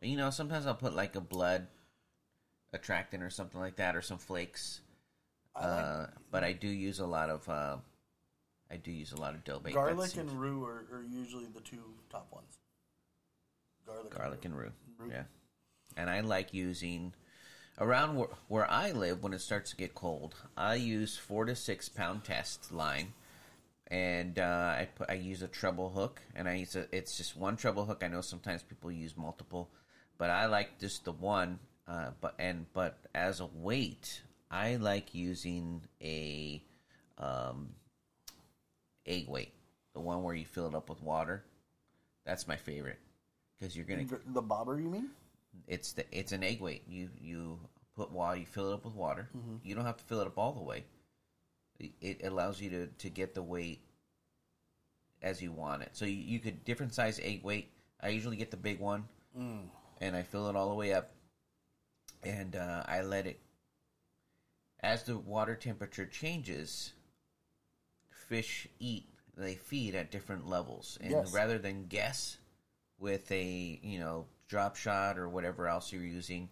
You 0.00 0.16
know, 0.16 0.30
sometimes 0.30 0.66
I'll 0.66 0.74
put 0.74 0.94
like 0.94 1.16
a 1.16 1.20
blood 1.20 1.66
attractant 2.76 3.22
or 3.22 3.30
something 3.30 3.60
like 3.60 3.76
that, 3.76 3.96
or 3.96 4.02
some 4.02 4.18
flakes. 4.18 4.80
uh, 5.56 6.06
but 6.30 6.44
I 6.44 6.52
do 6.52 6.68
use 6.68 6.98
a 7.00 7.06
lot 7.06 7.30
of. 7.30 7.48
Uh, 7.48 7.76
I 8.70 8.76
do 8.76 8.90
use 8.90 9.12
a 9.12 9.16
lot 9.20 9.34
of 9.34 9.44
dough 9.44 9.58
bait. 9.60 9.74
That 9.74 9.80
Garlic 9.80 10.10
seems- 10.10 10.30
and 10.30 10.40
roux 10.40 10.64
are, 10.64 10.84
are 10.92 11.04
usually 11.08 11.46
the 11.46 11.60
two 11.60 11.94
top 12.10 12.28
ones. 12.32 12.58
Garlic, 13.86 14.10
garlic 14.10 14.44
and 14.44 14.56
roux. 14.58 14.72
Roux. 14.98 15.10
Yeah, 15.10 15.24
and 15.96 16.10
I 16.10 16.20
like 16.20 16.52
using 16.52 17.12
around 17.78 18.16
where, 18.16 18.28
where 18.48 18.70
I 18.70 18.90
live 18.92 19.22
when 19.22 19.32
it 19.32 19.40
starts 19.40 19.70
to 19.70 19.76
get 19.76 19.94
cold. 19.94 20.34
I 20.56 20.74
use 20.74 21.16
four 21.16 21.44
to 21.44 21.54
six 21.54 21.88
pound 21.88 22.24
test 22.24 22.72
line, 22.72 23.12
and 23.86 24.38
uh, 24.38 24.74
I 24.78 24.88
put 24.94 25.08
I 25.08 25.14
use 25.14 25.42
a 25.42 25.48
treble 25.48 25.90
hook, 25.90 26.20
and 26.34 26.48
I 26.48 26.54
use 26.56 26.74
a 26.76 26.86
it's 26.94 27.16
just 27.16 27.36
one 27.36 27.56
treble 27.56 27.86
hook. 27.86 28.02
I 28.02 28.08
know 28.08 28.20
sometimes 28.20 28.62
people 28.64 28.90
use 28.90 29.16
multiple, 29.16 29.70
but 30.18 30.28
I 30.30 30.46
like 30.46 30.78
just 30.80 31.04
the 31.04 31.12
one. 31.12 31.60
Uh, 31.88 32.10
but 32.20 32.34
and 32.38 32.66
but 32.72 32.98
as 33.14 33.40
a 33.40 33.46
weight, 33.46 34.22
I 34.50 34.76
like 34.76 35.14
using 35.14 35.82
a 36.02 36.62
um, 37.18 37.68
egg 39.06 39.28
weight, 39.28 39.52
the 39.94 40.00
one 40.00 40.22
where 40.22 40.34
you 40.34 40.44
fill 40.44 40.66
it 40.66 40.74
up 40.74 40.88
with 40.88 41.00
water. 41.02 41.44
That's 42.24 42.48
my 42.48 42.56
favorite 42.56 42.98
because 43.58 43.76
you're 43.76 43.84
gonna 43.86 44.04
The 44.32 44.42
bobber, 44.42 44.80
you 44.80 44.88
mean? 44.90 45.10
it's 45.68 45.92
the 45.92 46.04
it's 46.16 46.32
an 46.32 46.42
egg 46.42 46.60
weight. 46.60 46.82
You 46.88 47.08
you 47.20 47.58
put 47.94 48.10
water, 48.10 48.36
you 48.38 48.46
fill 48.46 48.72
it 48.72 48.74
up 48.74 48.84
with 48.84 48.94
water. 48.94 49.28
Mm-hmm. 49.36 49.56
You 49.62 49.74
don't 49.76 49.84
have 49.86 49.96
to 49.98 50.04
fill 50.04 50.20
it 50.20 50.26
up 50.26 50.38
all 50.38 50.52
the 50.52 50.62
way. 50.62 50.84
It- 51.78 52.24
allows 52.24 52.60
you 52.60 52.70
to 52.70 52.86
to 52.88 53.08
get 53.10 53.34
the 53.34 53.42
weight 53.42 53.80
as 55.22 55.40
you 55.40 55.52
want 55.52 55.82
it. 55.82 55.90
So 55.92 56.04
you, 56.04 56.16
you 56.16 56.40
could 56.40 56.64
different 56.64 56.94
size 56.94 57.20
egg 57.22 57.44
weight. 57.44 57.70
I 58.00 58.08
usually 58.08 58.36
get 58.36 58.50
the 58.50 58.56
big 58.56 58.80
one, 58.80 59.04
Mm. 59.38 59.68
and 60.00 60.16
I 60.16 60.22
fill 60.22 60.48
it 60.48 60.56
all 60.56 60.68
the 60.68 60.74
way 60.74 60.92
up, 60.92 61.10
and 62.22 62.56
uh, 62.56 62.82
I 62.86 63.02
let 63.02 63.26
it. 63.26 63.40
As 64.80 65.04
the 65.04 65.18
water 65.18 65.54
temperature 65.54 66.06
changes, 66.06 66.92
fish 68.10 68.68
eat. 68.78 69.06
They 69.36 69.54
feed 69.54 69.94
at 69.94 70.10
different 70.10 70.48
levels, 70.48 70.96
and 71.00 71.10
Yes. 71.10 71.32
rather 71.32 71.58
than 71.58 71.86
guess 71.86 72.38
with 72.98 73.30
a 73.30 73.78
you 73.82 73.98
know 73.98 74.26
drop 74.48 74.76
shot 74.76 75.18
or 75.18 75.28
whatever 75.28 75.68
else 75.68 75.92
you're 75.92 76.02
using, 76.02 76.48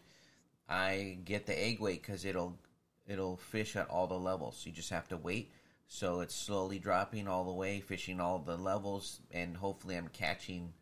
I 0.68 1.18
get 1.24 1.46
the 1.46 1.58
egg 1.58 1.80
weight 1.80 2.02
because 2.02 2.24
it'll 2.26 2.58
it'll 3.06 3.36
fish 3.38 3.74
at 3.76 3.88
all 3.88 4.06
the 4.06 4.18
levels. 4.18 4.66
You 4.66 4.72
just 4.72 4.90
have 4.90 5.08
to 5.08 5.16
wait. 5.16 5.50
So 5.86 6.20
it's 6.20 6.34
slowly 6.34 6.78
dropping 6.78 7.26
all 7.28 7.44
the 7.44 7.52
way, 7.52 7.80
fishing 7.80 8.20
all 8.20 8.38
the 8.38 8.56
levels, 8.56 9.20
and 9.30 9.56
hopefully 9.56 9.96
I'm 9.96 10.08
catching 10.08 10.72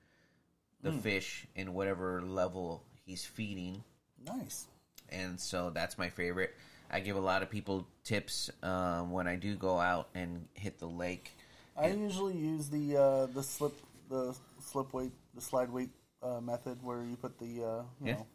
the 0.81 0.93
fish 0.93 1.47
in 1.55 1.75
whatever 1.75 2.23
level 2.23 2.85
he's 3.05 3.25
feeding. 3.25 3.85
Nice. 4.25 4.67
And 5.13 5.39
so 5.39 5.71
that's 5.71 5.99
my 5.99 6.09
favorite. 6.09 6.55
I 6.91 7.01
give 7.01 7.17
a 7.17 7.21
lot 7.21 7.43
of 7.43 7.51
people 7.51 7.87
tips 8.05 8.51
um, 8.63 9.11
when 9.13 9.27
I 9.27 9.37
do 9.37 9.55
go 9.55 9.79
out 9.79 10.09
and 10.15 10.47
hit 10.55 10.79
the 10.79 10.87
lake. 10.87 11.33
I 11.77 11.89
usually 11.89 12.37
use 12.37 12.69
the 12.69 12.97
uh, 12.97 13.27
the 13.27 13.43
slip 13.43 13.73
the 14.11 14.35
slip 14.61 14.93
weight 14.93 15.13
the 15.35 15.41
slide 15.41 15.71
weight 15.71 15.89
uh, 16.23 16.41
method 16.41 16.79
where 16.83 17.03
you 17.03 17.17
put 17.17 17.39
the 17.39 17.65
uh, 17.65 17.83
you 18.01 18.09
Yeah. 18.09 18.13
know 18.15 18.27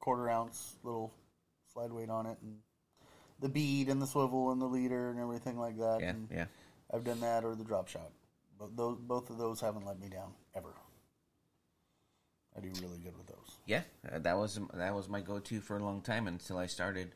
quarter 0.00 0.28
ounce 0.28 0.74
little 0.82 1.12
slide 1.72 1.92
weight 1.92 2.08
on 2.10 2.26
it 2.26 2.38
and 2.42 2.56
the 3.40 3.48
bead 3.48 3.88
and 3.88 4.00
the 4.00 4.06
swivel 4.06 4.52
and 4.52 4.60
the 4.60 4.66
leader 4.66 5.10
and 5.10 5.20
everything 5.20 5.58
like 5.58 5.76
that. 5.78 5.98
Yeah, 6.00 6.10
and 6.10 6.28
yeah. 6.30 6.46
I've 6.92 7.04
done 7.04 7.20
that 7.20 7.44
or 7.44 7.54
the 7.54 7.64
drop 7.64 7.88
shot, 7.88 8.10
but 8.58 8.74
those 8.76 8.98
both 8.98 9.28
of 9.30 9.36
those 9.38 9.60
haven't 9.60 9.84
let 9.84 10.00
me 10.00 10.08
down 10.08 10.32
ever. 10.54 10.72
I 12.56 12.60
do 12.60 12.70
really 12.82 12.98
good 12.98 13.16
with 13.16 13.26
those. 13.26 13.56
Yeah, 13.66 13.82
uh, 14.10 14.18
that 14.18 14.36
was 14.36 14.58
that 14.74 14.94
was 14.94 15.08
my 15.08 15.20
go-to 15.20 15.60
for 15.60 15.76
a 15.76 15.84
long 15.84 16.02
time 16.02 16.26
until 16.26 16.58
I 16.58 16.66
started. 16.66 17.14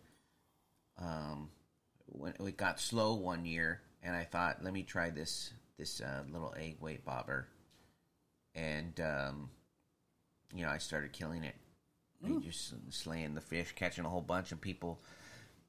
Um, 0.99 1.51
when 2.07 2.33
it 2.41 2.57
got 2.57 2.81
slow 2.81 3.15
one 3.15 3.45
year, 3.45 3.83
and 4.03 4.17
I 4.17 4.25
thought, 4.25 4.63
let 4.63 4.73
me 4.73 4.83
try 4.83 5.11
this 5.11 5.53
this 5.79 6.01
uh, 6.01 6.23
little 6.31 6.55
egg 6.59 6.79
weight 6.81 7.05
bobber, 7.05 7.49
and 8.55 8.99
um, 9.01 9.51
you 10.55 10.65
know, 10.65 10.71
I 10.71 10.79
started 10.79 11.13
killing 11.13 11.45
it, 11.45 11.57
and 12.23 12.43
just 12.43 12.75
slaying 12.91 13.35
the 13.35 13.41
fish, 13.41 13.73
catching 13.75 14.05
a 14.05 14.09
whole 14.09 14.23
bunch, 14.23 14.53
and 14.53 14.61
people 14.61 15.01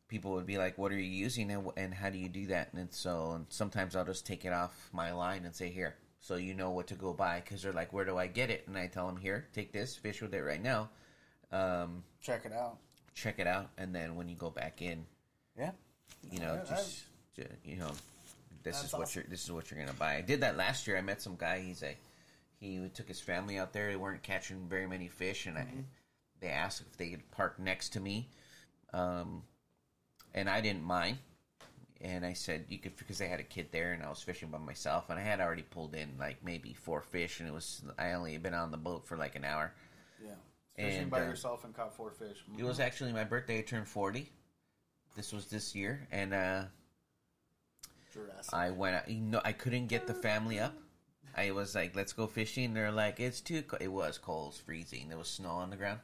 people 0.08 0.32
would 0.32 0.46
be 0.46 0.58
like, 0.58 0.78
"What 0.78 0.92
are 0.94 0.98
you 0.98 1.04
using, 1.04 1.52
and, 1.52 1.70
and 1.76 1.94
how 1.94 2.10
do 2.10 2.18
you 2.18 2.30
do 2.30 2.48
that?" 2.48 2.74
And 2.74 2.94
so, 2.94 3.32
and 3.32 3.46
sometimes 3.50 3.96
I'll 3.96 4.06
just 4.06 4.26
take 4.26 4.46
it 4.46 4.54
off 4.54 4.90
my 4.94 5.12
line 5.12 5.44
and 5.44 5.54
say, 5.54 5.70
"Here." 5.70 5.96
So 6.20 6.36
you 6.36 6.54
know 6.54 6.72
what 6.72 6.88
to 6.88 6.96
go 6.96 7.14
buy 7.14 7.40
because 7.42 7.62
they're 7.62 7.74
like, 7.74 7.94
"Where 7.94 8.06
do 8.06 8.18
I 8.18 8.28
get 8.28 8.50
it?" 8.50 8.68
And 8.68 8.78
I 8.78 8.88
tell 8.88 9.08
them, 9.08 9.18
"Here, 9.18 9.48
take 9.54 9.72
this, 9.72 9.96
fish 9.96 10.22
with 10.22 10.34
it 10.34 10.42
right 10.42 10.62
now, 10.62 10.90
um, 11.52 12.04
Check 12.22 12.46
it 12.46 12.52
out. 12.54 12.78
check 13.14 13.40
it 13.40 13.48
out, 13.48 13.70
and 13.78 13.94
then 13.96 14.16
when 14.16 14.28
you 14.28 14.36
go 14.36 14.50
back 14.50 14.82
in, 14.82 15.06
Yeah. 15.58 15.72
you 16.24 16.40
know, 16.40 16.56
I- 16.56 16.62
I- 16.62 16.64
just, 16.66 17.06
you 17.64 17.76
know, 17.78 17.90
this 18.64 18.76
That's 18.76 18.84
is 18.86 18.94
what 18.94 19.04
awesome. 19.04 19.22
you're 19.22 19.30
this 19.30 19.44
is 19.44 19.52
what 19.52 19.70
you're 19.72 19.80
gonna 19.80 19.94
buy. 19.98 20.16
I 20.16 20.22
did 20.22 20.42
that 20.42 20.58
last 20.58 20.88
year. 20.88 20.98
I 20.98 21.02
met 21.02 21.22
some 21.22 21.36
guy. 21.38 21.60
He's 21.62 21.84
a 21.84 21.96
he 22.60 22.90
took 22.90 23.08
his 23.08 23.22
family 23.22 23.60
out 23.60 23.72
there. 23.72 23.90
They 23.92 23.96
weren't 23.96 24.24
catching 24.24 24.68
very 24.68 24.88
many 24.88 25.08
fish, 25.08 25.46
and 25.46 25.56
Mm-hmm. 25.58 25.80
I 25.80 25.84
they 26.40 26.50
asked 26.50 26.82
if 26.82 26.98
they 26.98 27.10
could 27.12 27.30
park 27.32 27.58
next 27.60 27.90
to 27.90 28.00
me, 28.00 28.30
um, 28.94 29.44
and 30.34 30.50
I 30.50 30.62
didn't 30.62 30.84
mind. 30.84 31.20
And 32.02 32.26
I 32.26 32.34
said 32.34 32.66
you 32.70 32.78
could 32.78 32.96
because 32.98 33.18
they 33.18 33.28
had 33.28 33.40
a 33.40 33.44
kid 33.44 33.68
there, 33.72 33.94
and 33.94 34.04
I 34.04 34.10
was 34.10 34.22
fishing 34.22 34.50
by 34.50 34.60
myself, 34.60 35.10
and 35.10 35.18
I 35.20 35.24
had 35.24 35.40
already 35.40 35.64
pulled 35.64 35.96
in 35.96 36.10
like 36.20 36.44
maybe 36.44 36.74
four 36.74 37.02
fish, 37.02 37.40
and 37.40 37.50
it 37.50 37.54
was 37.54 37.82
I 37.98 38.14
only 38.14 38.34
had 38.34 38.44
been 38.44 38.54
on 38.54 38.72
the 38.72 38.78
boat 38.78 39.08
for 39.08 39.18
like 39.18 39.36
an 39.36 39.44
hour. 39.46 39.74
Yeah. 40.24 40.32
Fishing 40.76 41.02
And, 41.04 41.12
by 41.12 41.22
uh, 41.22 41.26
yourself 41.30 41.64
and 41.66 41.76
caught 41.76 41.96
four 41.96 42.12
fish. 42.12 42.38
It 42.58 42.64
was 42.64 42.80
actually 42.80 43.14
my 43.14 43.24
birthday. 43.24 43.60
I 43.60 43.62
turned 43.62 43.88
forty. 43.88 44.30
This 45.16 45.34
was 45.34 45.48
this 45.48 45.74
year, 45.74 46.08
and 46.12 46.34
uh, 46.34 46.64
Jurassic. 48.14 48.54
I 48.54 48.70
went. 48.72 48.96
out- 48.96 49.10
You 49.10 49.20
know, 49.22 49.42
I 49.44 49.52
couldn't 49.54 49.88
get 49.88 50.06
the 50.08 50.14
family 50.14 50.60
up. 50.60 50.76
I 51.36 51.52
was 51.52 51.74
like, 51.76 51.96
"Let's 51.96 52.14
go 52.14 52.28
fishing." 52.28 52.74
They're 52.74 52.92
like, 52.92 53.20
"It's 53.20 53.42
too." 53.42 53.62
Co-. 53.64 53.78
It 53.80 53.88
was 53.88 54.18
cold, 54.18 54.46
it 54.46 54.48
was 54.48 54.60
freezing. 54.60 55.10
There 55.10 55.18
was 55.18 55.28
snow 55.30 55.50
on 55.50 55.70
the 55.72 55.76
ground, 55.76 56.00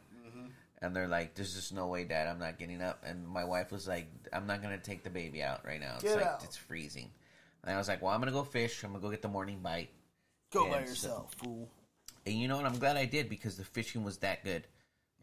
and 0.83 0.95
they're 0.95 1.07
like, 1.07 1.33
"There's 1.33 1.55
just 1.55 1.73
no 1.73 1.87
way, 1.87 2.03
Dad. 2.03 2.27
I'm 2.27 2.37
not 2.37 2.59
getting 2.59 2.81
up." 2.81 3.03
And 3.07 3.27
my 3.27 3.43
wife 3.45 3.71
was 3.71 3.87
like, 3.87 4.05
"I'm 4.31 4.45
not 4.45 4.61
gonna 4.61 4.77
take 4.77 5.03
the 5.03 5.09
baby 5.09 5.41
out 5.41 5.65
right 5.65 5.79
now. 5.79 5.93
It's 5.95 6.03
Get 6.03 6.17
like 6.17 6.25
out. 6.25 6.43
it's 6.43 6.57
freezing." 6.57 7.09
And 7.63 7.73
I 7.73 7.77
was 7.77 7.87
like, 7.87 8.01
"Well, 8.01 8.11
I'm 8.13 8.19
gonna 8.19 8.31
go 8.31 8.43
fish. 8.43 8.83
I'm 8.83 8.91
gonna 8.91 9.01
go 9.01 9.09
get 9.09 9.21
the 9.23 9.27
morning 9.29 9.59
bite." 9.61 9.89
Go 10.51 10.69
by 10.69 10.77
and 10.79 10.85
so- 10.85 10.91
yourself, 10.91 11.33
fool. 11.35 11.69
And 12.25 12.35
you 12.39 12.47
know 12.47 12.57
what? 12.57 12.65
I'm 12.65 12.77
glad 12.77 12.95
I 12.97 13.05
did 13.05 13.27
because 13.29 13.57
the 13.57 13.63
fishing 13.63 14.03
was 14.03 14.17
that 14.19 14.43
good. 14.43 14.67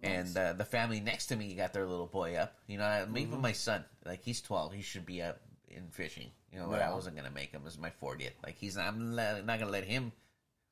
And 0.02 0.34
uh, 0.36 0.54
the 0.54 0.64
family 0.64 0.98
next 1.00 1.26
to 1.26 1.36
me 1.36 1.54
got 1.54 1.72
their 1.74 1.86
little 1.86 2.06
boy 2.06 2.34
up. 2.36 2.54
You 2.66 2.78
know, 2.78 2.84
I- 2.84 3.02
even 3.02 3.32
Mm-hmm. 3.32 3.40
my 3.42 3.52
son, 3.52 3.84
like 4.06 4.22
he's 4.24 4.40
12, 4.40 4.72
he 4.72 4.80
should 4.82 5.04
be 5.06 5.20
up 5.22 5.38
in 5.68 5.88
fishing. 5.90 6.30
You 6.52 6.58
know, 6.58 6.66
but 6.68 6.80
I 6.82 6.92
wasn't 6.92 7.16
gonna 7.16 7.30
make 7.30 7.52
him. 7.52 7.62
Was 7.64 7.78
my 7.78 7.92
40th. 8.02 8.32
Like 8.44 8.56
he's, 8.58 8.76
not, 8.76 8.86
I'm 8.88 9.14
not 9.14 9.58
gonna 9.58 9.66
let 9.70 9.84
him 9.84 10.12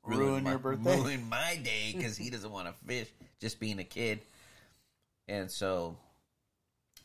Ruin 0.04 0.44
my, 0.44 0.50
your 0.50 0.58
birthday. 0.58 0.96
ruin 0.96 1.28
my 1.28 1.56
day 1.62 1.92
because 1.94 2.16
he 2.16 2.30
doesn't 2.30 2.50
want 2.50 2.66
to 2.68 2.74
fish. 2.86 3.08
Just 3.40 3.60
being 3.60 3.78
a 3.78 3.84
kid, 3.84 4.20
and 5.28 5.50
so 5.50 5.96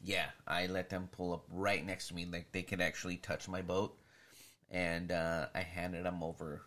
yeah, 0.01 0.25
I 0.47 0.67
let 0.67 0.89
them 0.89 1.07
pull 1.12 1.33
up 1.33 1.45
right 1.51 1.86
next 1.86 2.07
to 2.09 2.15
me, 2.15 2.25
like 2.25 2.51
they 2.51 2.63
could 2.63 2.81
actually 2.81 3.17
touch 3.17 3.47
my 3.47 3.62
boat, 3.62 3.97
and 4.69 5.12
uh, 5.12 5.47
I 5.55 5.62
handed 5.62 6.05
them 6.05 6.21
over 6.23 6.62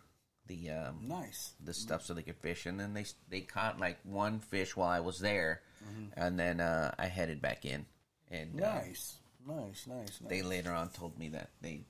the 0.47 0.69
um, 0.71 0.99
Nice. 1.07 1.51
the 1.63 1.73
stuff 1.73 2.03
so 2.03 2.13
they 2.13 2.21
could 2.23 2.37
fish, 2.37 2.65
and 2.65 2.79
then 2.79 2.93
they 2.93 3.05
they 3.29 3.41
caught 3.41 3.79
like 3.79 3.97
one 4.03 4.39
fish 4.39 4.75
while 4.75 4.89
I 4.89 4.99
was 5.01 5.19
there, 5.19 5.61
Mm-hmm. 5.85 6.19
and 6.19 6.39
then 6.39 6.59
uh, 6.59 6.91
I 6.97 7.05
headed 7.05 7.39
back 7.41 7.63
in, 7.65 7.85
and 8.31 8.59
uh, 8.61 8.73
Nice. 8.73 9.17
Nice, 9.47 9.85
nice, 9.87 9.87
nice. 9.87 10.29
they 10.29 10.41
later 10.41 10.71
on 10.71 10.89
told 10.89 11.17
me 11.19 11.29
that 11.29 11.51
they 11.61 11.85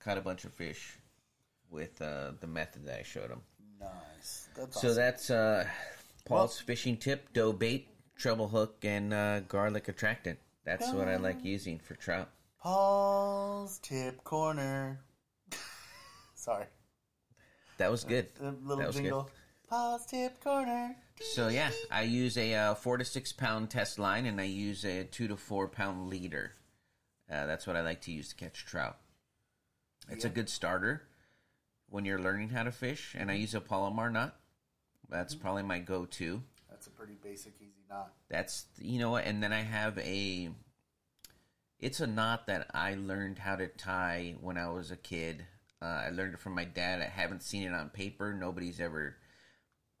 caught 0.00 0.16
a 0.16 0.22
bunch 0.22 0.44
of 0.44 0.54
fish 0.54 0.96
with 1.70 2.00
uh, 2.00 2.32
the 2.40 2.46
method 2.46 2.86
that 2.86 3.00
I 3.00 3.02
showed 3.02 3.28
them. 3.30 3.42
nice. 3.80 4.48
That's 4.54 4.80
So 4.80 4.88
awesome. 4.88 4.96
that's 4.96 5.30
uh, 5.30 5.66
Paul's 6.24 6.58
fishing 6.60 6.96
tip: 6.96 7.32
dough 7.34 7.52
bait, 7.52 7.88
treble 8.18 8.48
hook, 8.48 8.84
and 8.84 9.14
uh, 9.14 9.40
garlic 9.40 9.88
attractant. 9.88 10.38
That's 10.64 10.92
what 10.92 11.08
I 11.08 11.16
like 11.16 11.42
using 11.44 11.78
for 11.78 11.94
trout. 11.94 12.28
Paul's 12.60 13.78
Tip 13.78 14.22
Corner. 14.24 15.00
Sorry. 16.34 16.66
That 17.78 17.90
was 17.90 18.04
good. 18.04 18.26
The 18.38 18.50
little 18.50 18.76
That 18.76 18.86
was 18.88 18.96
good. 18.96 19.02
jingle. 19.02 19.30
Paul's 19.70 20.04
Tip 20.06 20.42
Corner. 20.42 20.96
So 21.34 21.48
yeah, 21.48 21.70
I 21.90 22.02
use 22.02 22.36
a 22.36 22.54
uh, 22.54 22.74
four 22.74 22.96
to 22.98 23.04
six 23.04 23.32
pound 23.32 23.70
test 23.70 23.98
line, 23.98 24.26
and 24.26 24.40
I 24.40 24.44
use 24.44 24.84
a 24.84 25.04
two 25.04 25.28
to 25.28 25.36
four 25.36 25.68
pound 25.68 26.08
leader. 26.08 26.52
Uh, 27.30 27.46
that's 27.46 27.66
what 27.66 27.76
I 27.76 27.80
like 27.82 28.02
to 28.02 28.12
use 28.12 28.30
to 28.30 28.34
catch 28.34 28.64
trout. 28.64 28.96
It's 30.10 30.24
a 30.24 30.30
good 30.30 30.48
starter 30.48 31.02
when 31.90 32.04
you're 32.04 32.18
learning 32.18 32.50
how 32.50 32.62
to 32.62 32.72
fish, 32.72 33.14
and 33.18 33.30
I 33.30 33.34
use 33.34 33.54
a 33.54 33.60
Palomar 33.60 34.10
knot. 34.10 34.36
That's 35.10 35.34
probably 35.34 35.62
my 35.62 35.78
go-to. 35.78 36.42
That's 36.78 36.86
a 36.86 36.90
pretty 36.90 37.16
basic, 37.20 37.54
easy 37.60 37.82
knot. 37.90 38.12
That's 38.28 38.66
you 38.80 39.00
know 39.00 39.16
and 39.16 39.42
then 39.42 39.52
I 39.52 39.62
have 39.62 39.98
a. 39.98 40.48
It's 41.80 41.98
a 41.98 42.06
knot 42.06 42.46
that 42.46 42.70
I 42.72 42.94
learned 42.94 43.40
how 43.40 43.56
to 43.56 43.66
tie 43.66 44.36
when 44.40 44.56
I 44.56 44.68
was 44.68 44.92
a 44.92 44.96
kid. 44.96 45.44
Uh, 45.82 46.04
I 46.06 46.10
learned 46.10 46.34
it 46.34 46.40
from 46.40 46.54
my 46.54 46.64
dad. 46.64 47.00
I 47.00 47.06
haven't 47.06 47.42
seen 47.42 47.64
it 47.64 47.74
on 47.74 47.88
paper. 47.88 48.32
Nobody's 48.32 48.78
ever. 48.78 49.16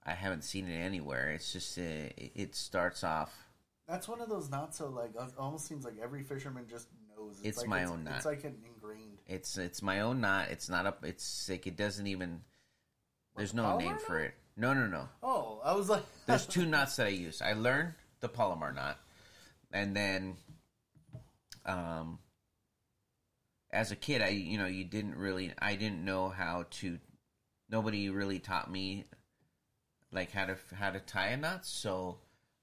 I 0.06 0.12
haven't 0.12 0.44
seen 0.44 0.68
it 0.68 0.76
anywhere. 0.76 1.32
It's 1.32 1.52
just 1.52 1.76
uh, 1.76 1.82
it 2.16 2.54
starts 2.54 3.02
off. 3.02 3.34
That's 3.88 4.06
one 4.06 4.20
of 4.20 4.28
those 4.28 4.48
knots. 4.48 4.78
So 4.78 4.86
like, 4.86 5.10
almost 5.36 5.66
seems 5.66 5.84
like 5.84 5.94
every 6.00 6.22
fisherman 6.22 6.66
just 6.70 6.86
knows. 7.16 7.40
It's 7.42 7.58
like 7.58 7.68
my 7.68 7.86
own 7.86 8.04
knot. 8.04 8.18
It's 8.18 8.24
like 8.24 8.44
an 8.44 8.54
ingrained. 8.64 9.18
It's 9.26 9.58
it's 9.58 9.82
my 9.82 10.02
own 10.02 10.20
knot. 10.20 10.50
It's 10.52 10.68
not 10.68 10.86
up. 10.86 11.04
It's 11.04 11.48
like 11.48 11.66
it 11.66 11.76
doesn't 11.76 12.06
even. 12.06 12.42
There's 13.36 13.52
no 13.52 13.78
name 13.78 13.98
for 13.98 14.20
it. 14.20 14.34
No, 14.58 14.74
no, 14.74 14.88
no. 14.88 15.08
Oh, 15.22 15.47
I 15.68 15.74
was 15.74 15.90
like, 15.90 16.02
There's 16.26 16.46
two 16.46 16.64
knots 16.64 16.96
that 16.96 17.08
I 17.08 17.10
use. 17.10 17.42
I 17.42 17.52
learned 17.52 17.92
the 18.20 18.28
Palomar 18.28 18.72
knot, 18.72 18.98
and 19.70 19.94
then, 19.94 20.36
um, 21.66 22.18
as 23.70 23.92
a 23.92 23.96
kid, 23.96 24.22
I 24.22 24.28
you 24.28 24.56
know 24.56 24.66
you 24.66 24.84
didn't 24.84 25.16
really 25.16 25.52
I 25.58 25.76
didn't 25.76 26.04
know 26.04 26.30
how 26.30 26.64
to. 26.80 26.98
Nobody 27.70 28.08
really 28.08 28.38
taught 28.38 28.70
me, 28.70 29.04
like 30.10 30.32
how 30.32 30.46
to 30.46 30.56
how 30.74 30.90
to 30.90 31.00
tie 31.00 31.28
a 31.28 31.36
knot. 31.36 31.66
So 31.66 32.16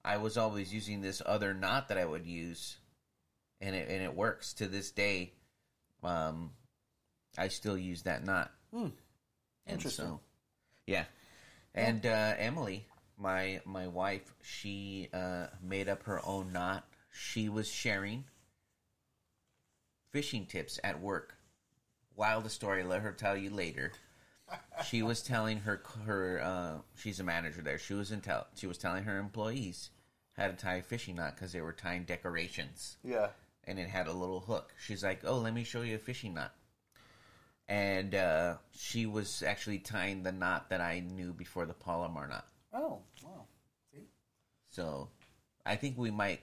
I 0.04 0.16
was 0.16 0.36
always 0.36 0.74
using 0.74 1.00
this 1.00 1.22
other 1.24 1.54
knot 1.54 1.88
that 1.88 1.98
I 1.98 2.04
would 2.04 2.26
use, 2.26 2.76
and 3.60 3.76
it 3.76 3.88
and 3.88 4.02
it 4.02 4.16
works 4.16 4.52
to 4.54 4.66
this 4.66 4.90
day. 4.90 5.32
Um, 6.02 6.50
I 7.38 7.48
still 7.48 7.78
use 7.78 8.02
that 8.02 8.24
knot. 8.24 8.50
And 9.64 9.74
Interesting. 9.74 10.06
so, 10.06 10.20
yeah. 10.86 11.04
And 11.74 12.06
uh, 12.06 12.34
Emily, 12.38 12.86
my 13.18 13.60
my 13.64 13.86
wife, 13.86 14.34
she 14.42 15.08
uh, 15.12 15.46
made 15.62 15.88
up 15.88 16.04
her 16.04 16.20
own 16.24 16.52
knot. 16.52 16.86
She 17.12 17.48
was 17.48 17.68
sharing 17.68 18.24
fishing 20.12 20.46
tips 20.46 20.78
at 20.84 21.00
work. 21.00 21.36
Wildest 22.14 22.54
story. 22.54 22.82
Let 22.84 23.02
her 23.02 23.12
tell 23.12 23.36
you 23.36 23.50
later. 23.50 23.92
She 24.86 25.02
was 25.02 25.22
telling 25.22 25.58
her 25.60 25.82
her 26.04 26.40
uh, 26.42 26.78
she's 26.96 27.20
a 27.20 27.24
manager 27.24 27.62
there. 27.62 27.78
She 27.78 27.94
was 27.94 28.12
in 28.12 28.20
tell 28.20 28.46
she 28.54 28.66
was 28.66 28.78
telling 28.78 29.04
her 29.04 29.18
employees 29.18 29.90
how 30.36 30.48
to 30.48 30.52
tie 30.52 30.76
a 30.76 30.82
fishing 30.82 31.16
knot 31.16 31.34
because 31.34 31.52
they 31.52 31.60
were 31.60 31.72
tying 31.72 32.04
decorations 32.04 32.98
yeah. 33.02 33.28
and 33.64 33.78
it 33.78 33.88
had 33.88 34.06
a 34.06 34.12
little 34.12 34.40
hook. 34.40 34.72
She's 34.78 35.02
like, 35.02 35.20
"Oh, 35.24 35.38
let 35.38 35.54
me 35.54 35.64
show 35.64 35.82
you 35.82 35.96
a 35.96 35.98
fishing 35.98 36.34
knot." 36.34 36.54
And 37.68 38.14
uh, 38.14 38.56
she 38.78 39.06
was 39.06 39.42
actually 39.42 39.78
tying 39.80 40.22
the 40.22 40.30
knot 40.30 40.70
that 40.70 40.80
I 40.80 41.00
knew 41.00 41.32
before 41.32 41.66
the 41.66 41.74
Palomar 41.74 42.28
knot. 42.28 42.46
Oh, 42.76 43.00
wow. 43.24 43.46
See? 43.92 44.02
So, 44.70 45.08
I 45.64 45.76
think 45.76 45.96
we 45.96 46.10
might. 46.10 46.40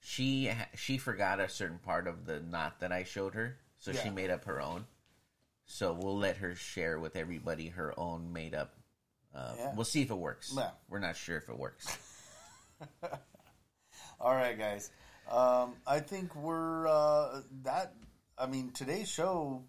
She 0.00 0.50
she 0.74 0.98
forgot 0.98 1.40
a 1.40 1.48
certain 1.48 1.78
part 1.78 2.06
of 2.06 2.26
the 2.26 2.40
knot 2.40 2.80
that 2.80 2.92
I 2.92 3.04
showed 3.04 3.34
her, 3.34 3.56
so 3.78 3.92
she 3.92 4.10
made 4.10 4.30
up 4.30 4.44
her 4.44 4.60
own. 4.60 4.84
So 5.64 5.92
we'll 5.92 6.18
let 6.18 6.36
her 6.38 6.54
share 6.54 6.98
with 6.98 7.16
everybody 7.16 7.68
her 7.68 7.98
own 7.98 8.32
made 8.32 8.54
up. 8.54 8.74
Uh, 9.34 9.54
Yeah. 9.56 9.74
We'll 9.74 9.84
see 9.84 10.02
if 10.02 10.10
it 10.10 10.18
works. 10.18 10.52
Yeah. 10.56 10.70
We're 10.88 11.00
not 11.00 11.16
sure 11.16 11.36
if 11.36 11.48
it 11.48 11.58
works. 11.58 11.96
All 14.20 14.34
right, 14.34 14.58
guys. 14.58 14.90
Um, 15.30 15.74
I 15.86 16.00
think 16.00 16.34
we're 16.36 16.86
uh, 16.86 17.42
that. 17.64 17.94
I 18.38 18.46
mean, 18.46 18.70
today's 18.72 19.08
show 19.08 19.62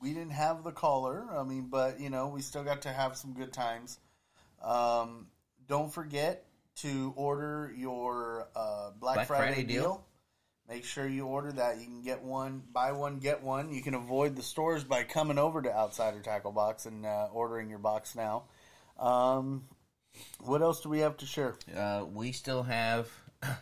we 0.00 0.12
didn't 0.12 0.32
have 0.32 0.64
the 0.64 0.72
caller. 0.72 1.26
I 1.32 1.42
mean, 1.44 1.68
but 1.70 1.98
you 1.98 2.10
know, 2.10 2.28
we 2.28 2.42
still 2.42 2.64
got 2.64 2.82
to 2.82 2.92
have 2.92 3.16
some 3.16 3.32
good 3.32 3.52
times. 3.52 3.98
Um, 4.62 5.26
don't 5.66 5.92
forget 5.92 6.46
to 6.76 7.12
order 7.16 7.72
your 7.76 8.48
uh, 8.56 8.90
Black, 8.98 9.14
Black 9.14 9.26
Friday, 9.26 9.46
Friday 9.54 9.64
deal. 9.64 9.82
deal. 9.82 10.06
Make 10.68 10.84
sure 10.84 11.06
you 11.06 11.26
order 11.26 11.52
that. 11.52 11.78
You 11.80 11.84
can 11.84 12.02
get 12.02 12.22
one, 12.22 12.62
buy 12.72 12.92
one, 12.92 13.18
get 13.18 13.42
one. 13.42 13.72
You 13.72 13.82
can 13.82 13.94
avoid 13.94 14.36
the 14.36 14.42
stores 14.42 14.84
by 14.84 15.02
coming 15.02 15.36
over 15.36 15.60
to 15.60 15.70
Outsider 15.74 16.20
Tackle 16.20 16.52
Box 16.52 16.86
and 16.86 17.04
uh, 17.04 17.28
ordering 17.32 17.68
your 17.68 17.80
box 17.80 18.14
now. 18.14 18.44
Um, 18.98 19.64
what 20.40 20.62
else 20.62 20.80
do 20.80 20.88
we 20.88 21.00
have 21.00 21.16
to 21.18 21.26
share? 21.26 21.56
Uh, 21.76 22.04
we 22.10 22.32
still 22.32 22.62
have 22.62 23.10
have- 23.42 23.58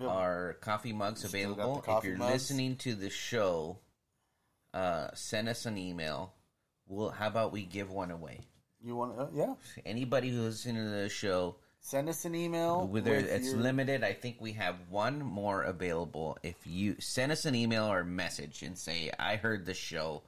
our 0.00 0.54
coffee 0.60 0.92
mugs 0.92 1.20
Still 1.28 1.54
got 1.54 1.56
the 1.56 1.62
available. 1.62 1.98
If 1.98 2.04
you're 2.04 2.16
mugs. 2.16 2.32
listening 2.32 2.76
to 2.76 2.94
the 2.94 3.10
show, 3.10 3.78
uh, 4.72 5.08
send 5.14 5.48
us 5.48 5.66
an 5.66 5.76
email. 5.78 6.32
We'll, 6.88 7.10
how 7.10 7.28
about 7.28 7.52
we 7.52 7.64
give 7.64 7.90
one 7.90 8.10
away? 8.10 8.40
You 8.84 8.96
want? 8.96 9.18
Uh, 9.18 9.26
yeah. 9.32 9.54
Anybody 9.86 10.30
who's 10.30 10.40
listening 10.64 10.84
to 10.84 10.90
the 10.90 11.08
show, 11.08 11.56
Send 11.80 12.08
us 12.08 12.24
an 12.24 12.34
email. 12.34 12.86
whether 12.86 13.14
it's 13.14 13.48
your- 13.48 13.56
limited, 13.58 14.04
I 14.04 14.12
think 14.12 14.40
we 14.40 14.52
have 14.52 14.76
one 14.88 15.20
more 15.20 15.62
available. 15.62 16.38
If 16.42 16.56
you 16.66 16.96
send 17.00 17.32
us 17.32 17.44
an 17.44 17.54
email 17.54 17.84
or 17.84 18.04
message 18.04 18.62
and 18.62 18.78
say, 18.78 19.10
"I 19.18 19.36
heard 19.36 19.66
the 19.66 19.74
show, 19.74 20.22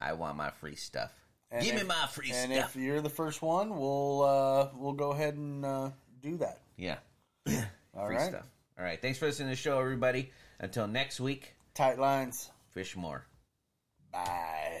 I 0.00 0.12
want 0.14 0.36
my 0.36 0.50
free 0.50 0.74
stuff," 0.76 1.12
and 1.50 1.64
give 1.64 1.74
me 1.76 1.82
my 1.84 2.06
free 2.08 2.30
And 2.32 2.52
stuff. 2.52 2.74
And 2.74 2.80
if 2.80 2.84
you're 2.84 3.00
the 3.00 3.10
first 3.10 3.40
one, 3.42 3.78
we'll 3.78 4.22
uh, 4.22 4.70
we'll 4.76 4.92
go 4.94 5.12
ahead 5.12 5.34
and 5.34 5.64
uh, 5.64 5.90
do 6.20 6.36
that. 6.38 6.60
yeah, 6.76 6.98
All 7.94 8.06
free 8.06 8.16
right. 8.16 8.28
stuff. 8.30 8.46
All 8.78 8.84
right, 8.84 9.00
thanks 9.00 9.18
for 9.18 9.26
listening 9.26 9.48
to 9.48 9.52
the 9.56 9.60
show, 9.62 9.78
everybody. 9.80 10.30
Until 10.58 10.86
next 10.86 11.20
week, 11.20 11.54
Tight 11.74 11.98
lines. 11.98 12.50
fish 12.70 12.94
more. 12.96 13.24
Bye. 14.12 14.80